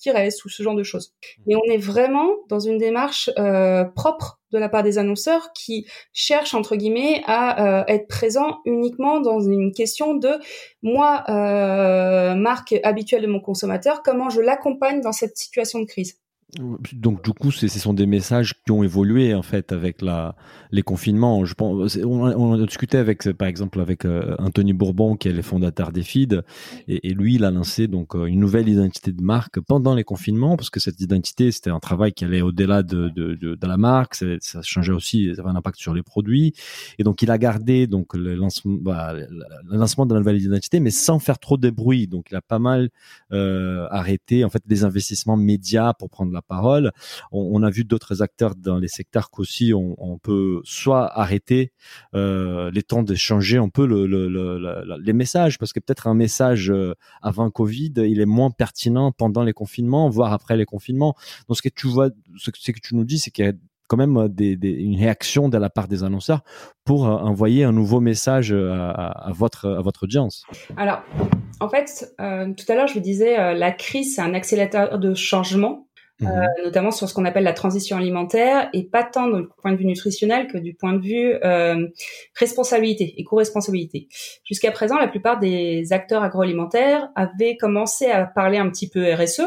[0.45, 1.15] ou ce genre de choses.
[1.47, 5.87] Et on est vraiment dans une démarche euh, propre de la part des annonceurs qui
[6.15, 10.31] cherchent entre guillemets à euh, être présents uniquement dans une question de
[10.83, 11.25] moi,
[12.35, 16.19] marque habituelle de mon consommateur, comment je l'accompagne dans cette situation de crise.
[16.57, 20.35] Donc du coup, ce sont des messages qui ont évolué en fait avec la,
[20.71, 21.45] les confinements.
[21.45, 25.33] Je pense, on, on a discuté avec, par exemple, avec euh, Anthony Bourbon, qui est
[25.33, 26.43] le fondateur des Feed,
[26.87, 30.57] et, lui, il a lancé donc euh, une nouvelle identité de marque pendant les confinements,
[30.57, 33.77] parce que cette identité, c'était un travail qui allait au-delà de, de, de, de, la
[33.77, 36.55] marque, ça, ça, changeait aussi, ça avait un impact sur les produits,
[36.99, 40.81] et donc il a gardé donc le lancement, bah, le lancement de la nouvelle identité,
[40.81, 42.07] mais sans faire trop de bruit.
[42.07, 42.89] Donc il a pas mal
[43.33, 46.93] euh, arrêté en fait des investissements médias pour prendre la parole.
[47.33, 51.73] On, a vu d'autres acteurs dans les secteurs qu'aussi on, on, peut soit arrêter
[52.15, 54.07] euh, les temps d'échanger un peu le,
[55.01, 59.43] les messages, parce que peut-être un message euh, avant Covid, il est moins pertinent pendant
[59.43, 61.15] les confinements, voire après les confinements.
[61.49, 63.53] Donc ce que tu vois, ce que tu nous dis, c'est qu'il y a
[63.87, 66.43] quand même des, une réaction de la part des annonceurs
[66.85, 70.45] pour euh, envoyer un nouveau message à, votre, à votre audience
[70.77, 71.01] Alors,
[71.61, 75.88] en fait, tout à l'heure, je vous disais, la crise, c'est un accélérateur de changement.
[76.21, 76.29] Mhm.
[76.29, 79.77] euh, notamment sur ce qu'on appelle la transition alimentaire, et pas tant du point de
[79.77, 81.87] vue nutritionnel que du point de vue euh,
[82.35, 84.09] responsabilité, éco-responsabilité.
[84.45, 89.43] Jusqu'à présent, la plupart des acteurs agroalimentaires avaient commencé à parler un petit peu RSE,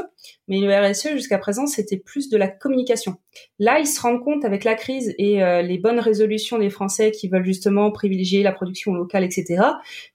[0.48, 3.16] mais le RSE jusqu'à présent c'était plus de la communication.
[3.60, 7.12] Là, ils se rendent compte avec la crise et euh, les bonnes résolutions des Français
[7.12, 9.64] qui veulent justement privilégier la production locale, etc.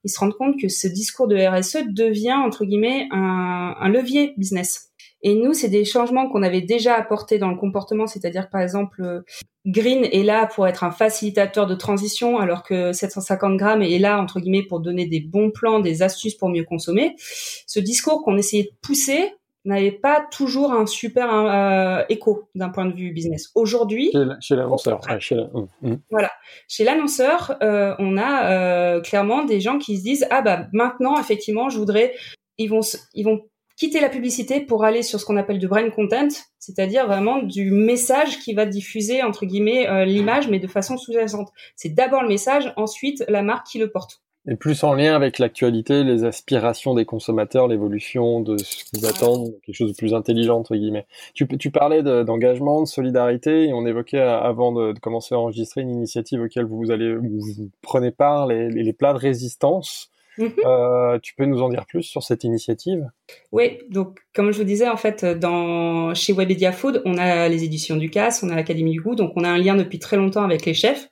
[0.05, 4.35] Ils se rendent compte que ce discours de RSE devient entre guillemets un, un levier
[4.37, 4.90] business.
[5.22, 9.02] Et nous, c'est des changements qu'on avait déjà apportés dans le comportement, c'est-à-dire par exemple,
[9.02, 9.20] euh,
[9.66, 14.20] Green est là pour être un facilitateur de transition, alors que 750 grammes est là
[14.20, 17.16] entre guillemets pour donner des bons plans, des astuces pour mieux consommer.
[17.18, 19.33] Ce discours qu'on essayait de pousser,
[19.66, 23.50] n'avait pas toujours un super euh, écho d'un point de vue business.
[23.55, 25.98] Aujourd'hui, chez l'annonceur, chez hum, hum.
[26.11, 26.31] voilà,
[26.68, 31.18] chez l'annonceur, euh, on a euh, clairement des gens qui se disent ah bah maintenant
[31.18, 32.14] effectivement je voudrais,
[32.59, 32.81] ils vont
[33.14, 33.42] ils vont
[33.76, 37.70] quitter la publicité pour aller sur ce qu'on appelle du brain content, c'est-à-dire vraiment du
[37.70, 41.50] message qui va diffuser entre guillemets l'image mais de façon sous-jacente.
[41.76, 44.22] C'est d'abord le message, ensuite la marque qui le porte.
[44.48, 49.52] Et plus en lien avec l'actualité, les aspirations des consommateurs, l'évolution de ce qu'ils attendent,
[49.64, 51.06] quelque chose de plus intelligent entre guillemets.
[51.34, 55.80] Tu, tu parlais d'engagement, de, solidarité, et on évoquait euh, avant de, commencer à enregistrer
[55.80, 60.12] une initiative auquel vous allez, vous, prenez part, les, les plats de résistance.
[60.38, 60.53] Mhm.
[60.64, 63.09] Euh, tu peux nous en dire plus sur cette initiative?
[63.53, 67.64] Oui, donc comme je vous disais, en fait, dans chez Webedia Food, on a les
[67.64, 70.16] éditions du CAS, on a l'Académie du goût, donc on a un lien depuis très
[70.16, 71.09] longtemps avec les chefs.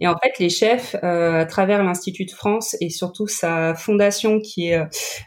[0.00, 4.40] Et en fait, les chefs, euh, à travers l'Institut de France et surtout sa fondation
[4.40, 4.80] qui est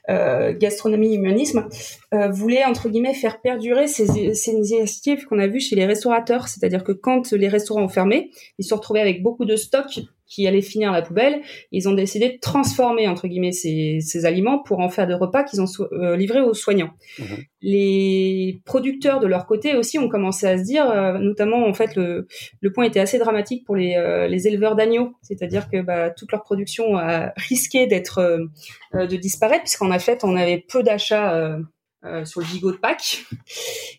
[0.09, 1.67] euh, Gastronomie Humanisme,
[2.13, 6.47] euh, voulaient entre guillemets faire perdurer ces, ces initiatives qu'on a vues chez les restaurateurs.
[6.47, 10.01] C'est-à-dire que quand les restaurants ont fermé, ils se sont retrouvés avec beaucoup de stocks
[10.27, 11.41] qui allaient finir à la poubelle.
[11.71, 15.43] Ils ont décidé de transformer entre guillemets ces, ces aliments pour en faire des repas
[15.43, 16.91] qu'ils ont euh, livrés aux soignants.
[17.19, 17.23] Mmh.
[17.61, 21.95] Les producteurs de leur côté aussi ont commencé à se dire, euh, notamment en fait
[21.95, 22.27] le,
[22.61, 26.31] le point était assez dramatique pour les, euh, les éleveurs d'agneaux, c'est-à-dire que bah, toute
[26.31, 28.47] leur production a risqué d'être
[28.93, 31.57] de disparaître puisqu'en fait on avait peu d'achats
[32.07, 33.25] euh, sur le gigot de Pâques.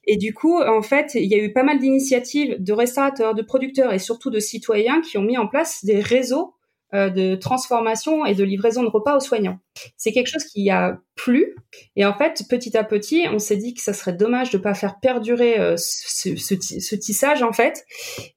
[0.07, 3.43] Et du coup, en fait, il y a eu pas mal d'initiatives de restaurateurs, de
[3.43, 6.55] producteurs et surtout de citoyens qui ont mis en place des réseaux
[6.95, 9.59] euh, de transformation et de livraison de repas aux soignants.
[9.97, 11.55] C'est quelque chose qui a plu.
[11.97, 14.75] Et en fait petit à petit on s'est dit que ça serait dommage de pas
[14.75, 17.85] faire perdurer euh, ce, ce, tissage en fait.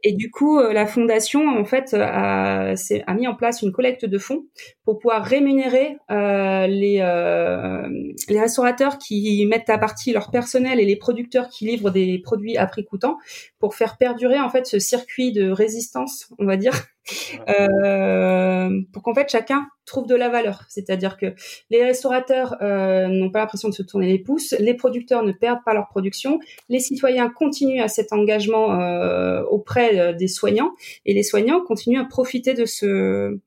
[0.04, 4.06] Et du coup euh, la fondation en fait a, a, mis en place une collecte
[4.06, 4.46] de fonds
[4.84, 6.98] pour pouvoir rémunérer les,
[8.28, 12.58] les restaurateurs qui mettent à partie leur personnel et les producteurs qui livrent des produits
[12.58, 13.18] à prix coûtant
[13.60, 16.74] pour faire perdurer en fait ce circuit de résistance on va dire.
[17.50, 20.64] Euh, pour qu'en fait chacun trouve de la valeur.
[20.70, 21.31] C'est-à-dire que
[21.70, 25.64] les restaurateurs euh, n'ont pas l'impression de se tourner les pouces, les producteurs ne perdent
[25.66, 26.40] pas leur production,
[26.70, 30.72] les citoyens continuent à cet engagement euh, auprès euh, des soignants
[31.06, 33.40] et les soignants continuent à profiter de ce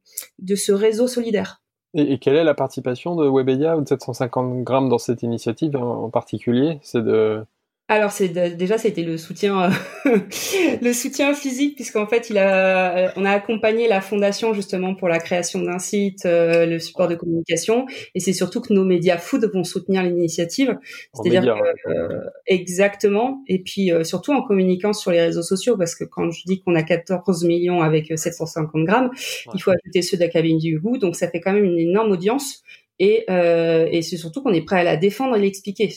[0.73, 1.63] réseau solidaire.
[1.97, 6.11] Et, quelle est la participation de Webedia ou de 750 grammes dans cette initiative en
[6.11, 6.81] particulier?
[6.83, 7.45] C'est de
[7.95, 9.71] alors c'est déjà c'était le soutien
[10.07, 10.19] euh,
[10.83, 15.09] le soutien physique puisqu'en fait il a euh, on a accompagné la fondation justement pour
[15.09, 17.87] la création d'un site euh, le support de communication.
[18.15, 20.77] Et c'est surtout que nos médias food vont soutenir l'initiative.
[21.15, 21.57] C'est-à-dire
[22.47, 23.43] exactement.
[23.49, 26.75] Et puis surtout en communiquant sur les réseaux sociaux parce que quand je dis qu'on
[26.75, 29.11] a 14 millions avec 750 grammes
[29.55, 30.99] il faut ajouter ceux d'Académie du goût.
[30.99, 32.63] Donc ça fait quand même une énorme audience.
[32.99, 35.89] Et, et c'est surtout qu'on est prêt à la défendre et l'expliquer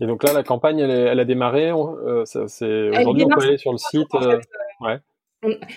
[0.00, 1.70] et donc là, la campagne, elle, a démarré.
[1.70, 4.14] Euh, c'est aujourd'hui, on peut aller sur le site.
[4.14, 4.40] Euh,
[4.80, 4.98] ouais.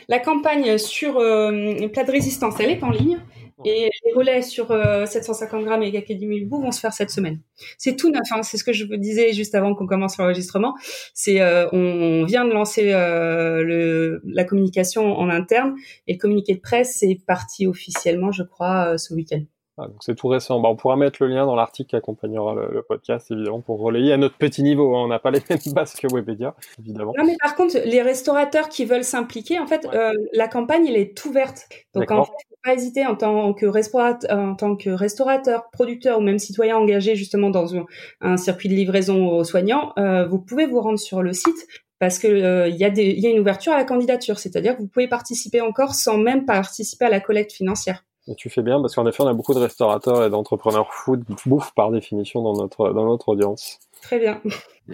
[0.08, 3.19] La campagne sur euh, plat de résistance, elle est en ligne.
[3.65, 7.41] Et les relais sur 750 grammes et Académie Bou vont se faire cette semaine.
[7.77, 10.75] C'est tout neuf, hein, c'est ce que je vous disais juste avant qu'on commence l'enregistrement.
[11.13, 15.75] C'est on, vient de lancer le, la communication en interne
[16.08, 19.43] et le communiqué de presse est parti officiellement, je crois, ce week-end.
[19.80, 20.60] Ah, donc c'est tout récent.
[20.60, 24.12] Bah, on pourra mettre le lien dans l'article qui accompagnera le, podcast, évidemment, pour relayer
[24.12, 24.96] à notre petit niveau.
[24.96, 25.04] Hein.
[25.04, 27.13] On n'a pas les mêmes bases que Webedia, évidemment.
[27.18, 30.98] Non, mais par contre, les restaurateurs qui veulent s'impliquer, en fait, euh, la campagne, elle
[30.98, 31.70] est ouverte.
[31.94, 36.20] Donc, en fait, faut pas hésiter en tant que restaurateur, en tant que restaurateur, producteur
[36.20, 37.74] ou même citoyen engagé justement dans
[38.22, 41.68] un, circuit de livraison aux soignants, euh, vous pouvez vous rendre sur le site
[42.00, 44.82] parce que euh, il y, a y a une ouverture à la candidature, c'est-à-dire que
[44.82, 48.04] vous pouvez participer encore sans même participer à la collecte financière.
[48.30, 51.24] Et tu fais bien parce qu'en effet, on a beaucoup de restaurateurs et d'entrepreneurs food,
[51.46, 53.80] bouffe par définition dans notre, dans notre audience.
[54.02, 54.42] Très bien.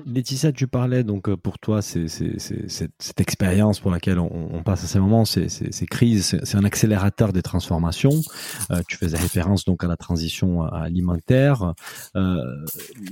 [0.06, 5.00] Laetitia, tu parlais donc euh, pour toi, cette expérience pour laquelle on, passe à ces
[5.00, 5.48] moments, ces,
[5.90, 8.22] crises, c'est un accélérateur des transformations.
[8.72, 11.74] Euh, tu faisais référence donc à la transition alimentaire.
[12.16, 12.36] Euh,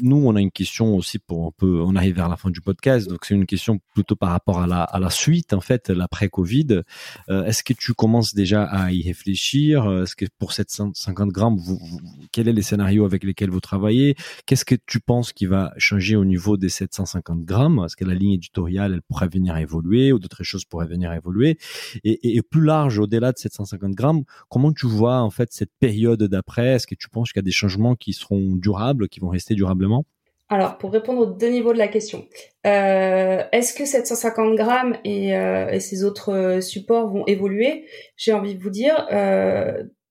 [0.01, 2.61] nous, on a une question aussi pour un peu, on arrive vers la fin du
[2.61, 6.81] podcast, donc c'est une question plutôt par rapport à la, suite en fait, l'après Covid.
[7.29, 9.89] Est-ce que tu commences déjà à y réfléchir?
[10.01, 11.99] Est-ce que pour 750 grammes, vous, vous,
[12.31, 14.15] quels sont les scénarios avec lesquels vous travaillez?
[14.45, 18.15] Qu'est-ce que tu penses qui va changer au niveau des 750 grammes Est-ce que la
[18.15, 21.57] ligne éditoriale, elle pourrait venir évoluer ou d'autres choses pourraient venir évoluer.
[22.03, 26.67] Et, plus large, au-delà de 750 grammes, comment tu vois en fait cette période d'après?
[26.75, 29.55] Est-ce que tu penses qu'il y a des changements qui seront durables, qui vont rester
[29.55, 30.05] durablement?
[30.49, 32.27] Alors, pour répondre aux deux niveaux de la question,
[32.67, 37.85] euh, est-ce que 750 grammes et, euh, et ces autres euh, supports vont évoluer?
[38.17, 39.07] J'ai envie de vous dire,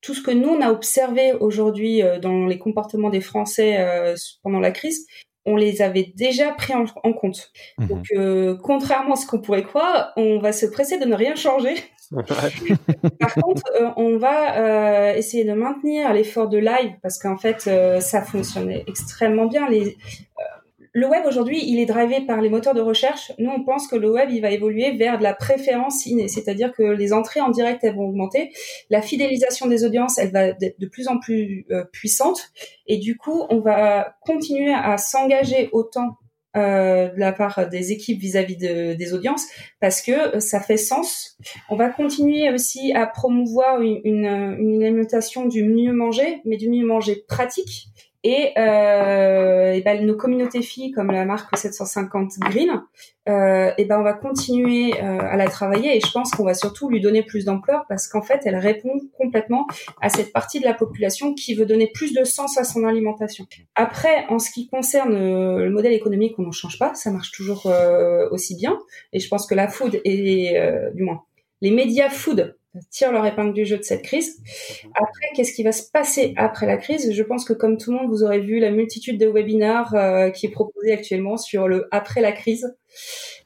[0.00, 3.78] tout ce que nous, on a observé aujourd'hui dans les comportements des Français
[4.42, 5.06] pendant la crise,
[5.44, 7.50] on les avait déjà pris en, compte.
[7.78, 7.86] Mhm.
[7.88, 11.34] Donc, euh, contrairement à ce qu'on pourrait croire, on va se presser de ne rien
[11.34, 11.74] changer.
[13.20, 17.70] Par contre, euh, on va euh, essayer de maintenir l'effort de live parce qu'en fait,
[18.00, 19.68] ça fonctionnait extrêmement bien.
[19.68, 19.96] Les,
[20.92, 23.32] le web aujourd'hui, il est drivé par les moteurs de recherche.
[23.38, 26.72] Nous, on pense que le web, il va évoluer vers de la préférence innée, c'est-à-dire
[26.72, 28.52] que les entrées en direct, elles vont augmenter,
[28.90, 32.50] la fidélisation des audiences, elle va être de plus en plus euh, puissante,
[32.86, 36.18] et du coup, on va continuer à s'engager autant
[36.54, 39.46] euh, de la part des équipes vis-à-vis des audiences
[39.80, 41.38] parce que euh, ça fait sens.
[41.70, 44.26] On va continuer aussi à promouvoir une, une,
[44.58, 47.88] une alimentation du mieux manger, mais du mieux manger pratique
[48.24, 52.82] et, euh, et ben, nos communautés filles, comme la marque 750 Green,
[53.28, 55.96] euh, et ben on va continuer euh, à la travailler.
[55.96, 59.00] Et je pense qu'on va surtout lui donner plus d'ampleur parce qu'en fait elle répond
[59.16, 59.66] complètement
[60.00, 63.46] à cette partie de la population qui veut donner plus de sens à son alimentation.
[63.74, 67.32] Après, en ce qui concerne euh, le modèle économique, on n'en change pas, ça marche
[67.32, 68.78] toujours euh, aussi bien.
[69.12, 70.56] Et je pense que la food et
[70.94, 71.22] du moins
[71.62, 72.56] les médias food
[72.90, 74.40] tirent leur épingle du jeu de cette crise.
[74.94, 77.12] Après, qu'est-ce qui va se passer après la crise?
[77.12, 80.30] Je pense que comme tout le monde, vous aurez vu la multitude de webinars euh,
[80.30, 82.74] qui est proposée actuellement sur le après la crise.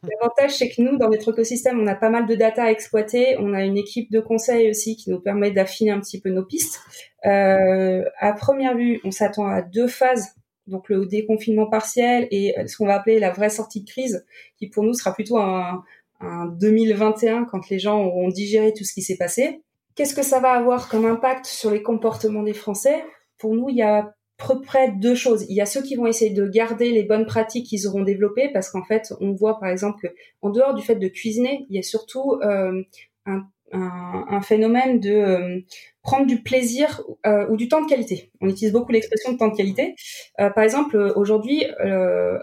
[0.03, 3.37] L'avantage, c'est que nous, dans notre écosystème, on a pas mal de data à exploiter.
[3.39, 6.45] On a une équipe de conseil aussi qui nous permet d'affiner un petit peu nos
[6.45, 6.81] pistes.
[7.25, 10.35] Euh, à première vue, on s'attend à deux phases
[10.67, 14.27] donc le déconfinement partiel et ce qu'on va appeler la vraie sortie de crise,
[14.59, 15.85] qui pour nous sera plutôt un,
[16.21, 19.63] en 2021 quand les gens auront digéré tout ce qui s'est passé.
[19.95, 23.05] Qu'est-ce que ça va avoir comme impact sur les comportements des Français?
[23.39, 24.13] Pour nous, il y a à
[24.47, 25.47] peu près deux choses.
[25.49, 28.51] Il y a ceux qui vont essayer de garder les bonnes pratiques qu'ils auront développées
[28.53, 31.77] parce qu'en fait, on voit par exemple que en dehors du fait de cuisiner, il
[31.77, 32.83] y a surtout euh,
[33.25, 35.61] un un, phénomène de euh,
[36.03, 38.31] prendre du plaisir euh, ou du temps de qualité.
[38.41, 39.95] On utilise beaucoup l'expression de temps de qualité.
[40.41, 41.65] Euh, par exemple, aujourd'hui,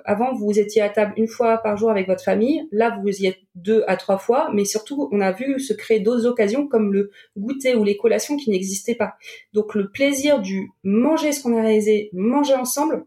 [0.05, 3.27] avant vous étiez à table une fois par jour avec votre famille, là vous y
[3.27, 6.93] êtes deux à trois fois, mais surtout on a vu se créer d'autres occasions comme
[6.93, 9.13] le goûter ou les collations qui n'existaient pas.
[9.53, 13.05] Donc le plaisir du manger ce qu'on a réalisé, manger ensemble,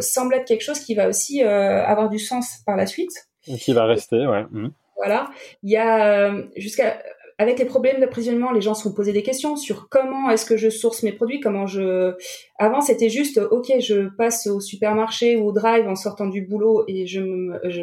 [0.00, 3.28] semble être quelque chose qui va aussi avoir du sens par la suite.
[3.46, 4.44] Et qui va rester, ouais.
[4.50, 4.68] Mmh.
[4.96, 5.30] Voilà.
[5.62, 6.96] Il y a jusqu'à
[7.38, 10.56] avec les problèmes d'approvisionnement, les gens se sont posés des questions sur comment est-ce que
[10.56, 12.14] je source mes produits, comment je.
[12.58, 16.84] Avant, c'était juste, ok, je passe au supermarché ou au drive en sortant du boulot
[16.86, 17.20] et je,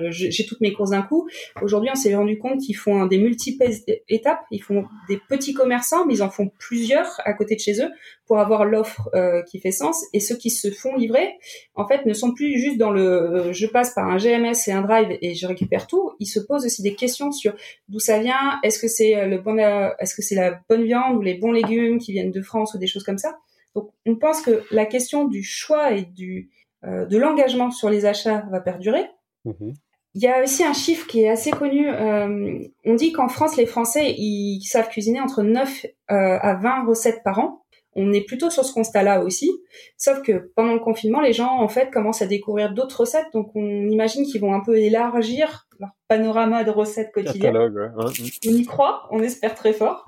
[0.09, 1.27] j'ai toutes mes courses d'un coup.
[1.61, 3.65] Aujourd'hui, on s'est rendu compte qu'ils font des multiples
[4.07, 4.39] étapes.
[4.51, 7.89] Ils font des petits commerçants, mais ils en font plusieurs à côté de chez eux
[8.25, 10.05] pour avoir l'offre euh, qui fait sens.
[10.13, 11.33] Et ceux qui se font livrer,
[11.75, 14.71] en fait, ne sont plus juste dans le, euh, je passe par un GMS et
[14.71, 16.11] un drive et je récupère tout.
[16.19, 17.53] Ils se posent aussi des questions sur
[17.89, 21.21] d'où ça vient, est-ce que c'est le euh, est-ce que c'est la bonne viande ou
[21.21, 23.37] les bons légumes qui viennent de France ou des choses comme ça.
[23.75, 26.49] Donc, on pense que la question du choix et du
[26.83, 29.05] euh, de l'engagement sur les achats va perdurer.
[29.45, 29.73] Mhm.
[30.13, 31.89] Il y a aussi un chiffre qui est assez connu.
[31.89, 37.23] Euh, on dit qu'en France, les Français, ils savent cuisiner entre 9 à 20 recettes
[37.23, 37.61] par an.
[37.93, 39.51] On est plutôt sur ce constat-là aussi.
[39.97, 43.27] Sauf que pendant le confinement, les gens, en fait, commencent à découvrir d'autres recettes.
[43.33, 47.57] Donc, on imagine qu'ils vont un peu élargir leur panorama de recettes quotidiennes.
[47.57, 48.09] On
[48.43, 50.05] y croit, on espère très fort.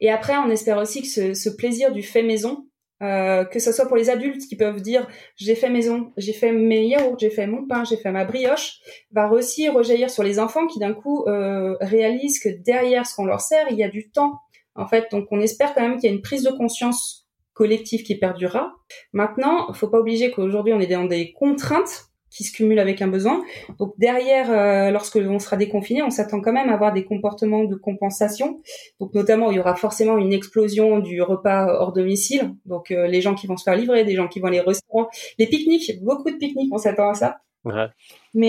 [0.00, 2.66] Et après, on espère aussi que ce, plaisir du fait maison,
[3.02, 6.52] euh, que ce soit pour les adultes qui peuvent dire j'ai fait maison, j'ai fait
[6.52, 8.78] mes yaourts, j'ai fait mon pain, j'ai fait ma brioche,
[9.12, 13.24] va aussi rejaillir sur les enfants qui d'un coup euh, réalisent que derrière ce qu'on
[13.24, 14.38] leur sert, il y a du temps.
[14.74, 18.02] En fait, donc on espère quand même qu'il y a une prise de conscience collective
[18.02, 18.72] qui perdurera.
[19.12, 23.02] Maintenant, il faut pas oublier qu'aujourd'hui on est dans des contraintes qui se cumule avec
[23.02, 23.42] un besoin.
[23.78, 27.64] Donc derrière, euh, lorsque on sera déconfiné, on s'attend quand même à avoir des comportements
[27.64, 28.62] de compensation.
[29.00, 32.54] Donc notamment, il y aura forcément une explosion du repas hors domicile.
[32.66, 34.64] Donc euh, les gens qui vont se faire livrer, des gens qui vont aller au
[34.64, 37.40] restaurant, les pique-niques, beaucoup de pique-niques, on s'attend à ça.
[37.64, 37.88] Ouais.
[38.32, 38.48] Mais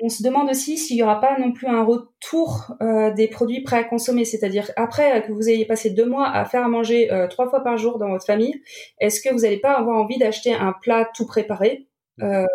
[0.00, 3.62] on, se demande aussi s'il y aura pas non plus un retour euh, des produits
[3.62, 7.12] prêts à consommer, c'est-à-dire après que vous ayez passé deux mois à faire à manger
[7.12, 8.62] euh, trois fois par jour dans votre famille,
[9.00, 11.88] est-ce que vous n'allez pas avoir envie d'acheter un plat tout préparé?
[12.22, 12.46] Euh,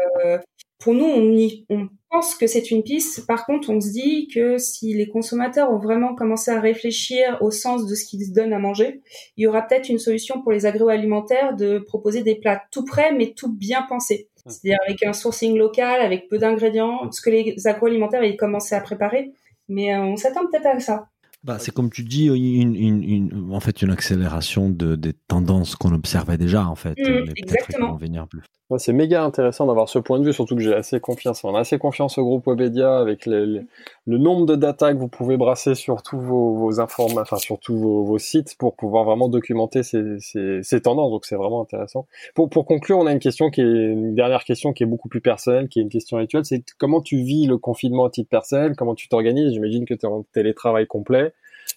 [0.82, 3.25] pour nous, on, y, on pense que c'est une piste.
[3.25, 7.51] Par contre, on se dit que si les consommateurs ont vraiment commencé à réfléchir au
[7.51, 9.01] sens de ce qu'ils se donnent à manger,
[9.38, 13.13] il y aura peut-être une solution pour les agroalimentaires de proposer des plats tout prêts,
[13.13, 14.29] mais tout bien pensés.
[14.45, 14.49] Mmh.
[14.49, 18.82] C'est-à-dire avec un sourcing local, avec peu d'ingrédients, ce que les agroalimentaires avaient commencé à
[18.82, 19.32] préparer.
[19.69, 21.11] Mais euh, on s'attend peut-être à ça.
[21.43, 25.75] Bah, c'est comme tu dis, une, une, une, en fait, une accélération de, des tendances
[25.75, 26.95] qu'on observait déjà, en fait.
[26.99, 27.95] Mmh, exactement.
[27.95, 28.43] Venir plus.
[28.77, 31.43] c'est méga intéressant d'avoir ce point de vue, surtout que j'ai assez confiance.
[31.43, 33.61] On a assez confiance au groupe Webedia avec les,
[34.08, 37.78] le nombre de data que vous pouvez brasser sur tous vos, vos enfin sur tous
[37.78, 41.12] vos, sites pour pouvoir vraiment documenter ces, ces, ces tendances.
[41.12, 42.08] Donc c'est vraiment intéressant.
[42.34, 45.22] Pour, conclure, on a une question qui est une dernière question qui est beaucoup plus
[45.22, 46.45] personnelle, qui est une question rituelle.
[46.45, 49.54] C'est comment tu vis le confinement à titre personnel Comment tu t'organises?
[49.54, 51.34] J'imagine que tu es en télétravail complet.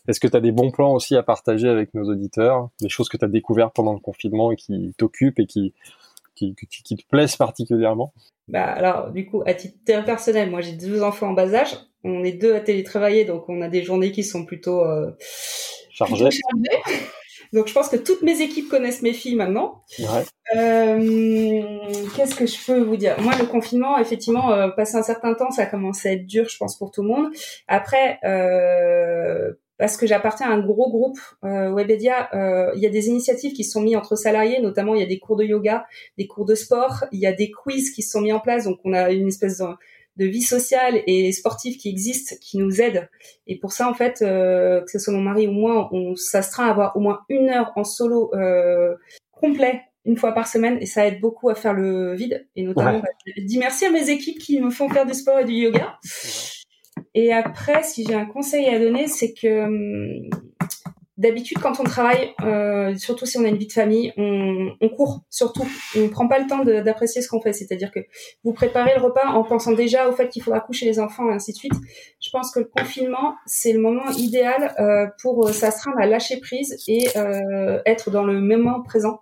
[0.08, 3.08] Est-ce que tu as des bons plans aussi à partager avec nos auditeurs, des choses
[3.08, 5.74] que tu as découvertes pendant le confinement et qui t'occupent et qui,
[6.34, 8.12] qui, qui, te plaisent particulièrement?
[8.48, 12.22] Bah alors du coup à titre personnel, moi j'ai deux enfants en bas âge, on
[12.22, 15.10] est deux à télétravailler donc on a des journées qui sont plutôt euh,
[15.90, 16.28] chargées.
[17.52, 19.82] Donc je pense que toutes mes équipes connaissent mes filles maintenant.
[20.00, 20.24] Ouais.
[20.56, 21.78] Euh,
[22.16, 23.14] Qu'est-ce que je peux vous dire?
[23.20, 26.48] Moi, le confinement, effectivement, euh, passé un certain temps, ça a commencé à être dur,
[26.48, 27.28] je pense, pour tout le monde.
[27.68, 32.90] Après, euh, parce que j'appartiens à un gros groupe euh, Webedia, euh, il y a
[32.90, 35.86] des initiatives qui sont mises entre salariés, notamment il y a des cours de yoga,
[36.16, 38.78] des cours de sport, il y a des quiz qui sont mis en place, donc
[38.84, 39.66] on a une espèce de,
[40.16, 43.08] de vie sociale et sportive qui existe, qui nous aide.
[43.46, 46.66] Et pour ça, en fait, euh, que ce soit mon mari ou moi, on s'astreint
[46.66, 48.94] à avoir au moins une heure en solo euh,
[49.32, 50.78] complet une fois par semaine.
[50.80, 52.46] Et ça aide beaucoup à faire le vide.
[52.56, 55.40] Et notamment bah, je dis merci à mes équipes qui me font faire du sport
[55.40, 55.98] et du yoga.
[57.14, 60.30] Et après, si j'ai un conseil à donner, c'est que hum,
[61.16, 64.88] d'habitude, quand on travaille, euh, surtout si on a une vie de famille, on, on
[64.88, 65.66] court surtout.
[65.96, 67.52] On ne prend pas le temps d'apprécier ce qu'on fait.
[67.52, 68.00] C'est-à-dire que
[68.42, 71.34] vous préparez le repas en pensant déjà au fait qu'il faudra coucher les enfants et
[71.34, 71.74] ainsi de suite.
[72.20, 76.76] Je pense que le confinement, c'est le moment idéal euh, pour s'astreindre à lâcher prise
[76.88, 79.20] et euh, être dans le moment présent.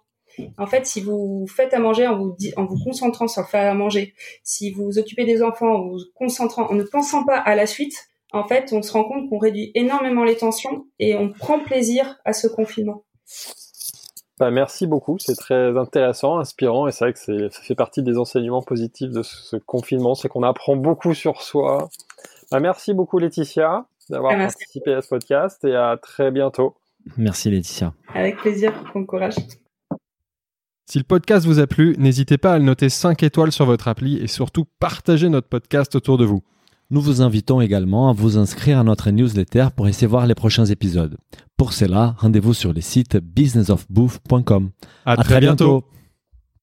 [0.56, 3.70] En fait, si vous faites à manger en vous, en vous concentrant sur le faire
[3.70, 7.36] à manger, si vous vous occupez des enfants en vous concentrant, en ne pensant pas
[7.36, 11.14] à la suite, en fait, on se rend compte qu'on réduit énormément les tensions et
[11.14, 13.04] on prend plaisir à ce confinement.
[14.38, 18.18] Bah, merci beaucoup, c'est très intéressant, inspirant, et c'est vrai que ça fait partie des
[18.18, 21.88] enseignements positifs de ce confinement, c'est qu'on apprend beaucoup sur soi.
[22.50, 26.74] Bah, merci beaucoup Laetitia d'avoir bah, participé à ce podcast et à très bientôt.
[27.16, 27.92] Merci Laetitia.
[28.14, 29.36] Avec plaisir, bon courage.
[30.86, 33.88] Si le podcast vous a plu, n'hésitez pas à le noter 5 étoiles sur votre
[33.88, 36.42] appli et surtout partagez notre podcast autour de vous.
[36.92, 40.66] Nous vous invitons également à vous inscrire à notre newsletter pour essayer voir les prochains
[40.66, 41.16] épisodes.
[41.56, 44.68] Pour cela, rendez-vous sur le site businessofbooth.com.
[45.06, 45.84] À, très, bientôt.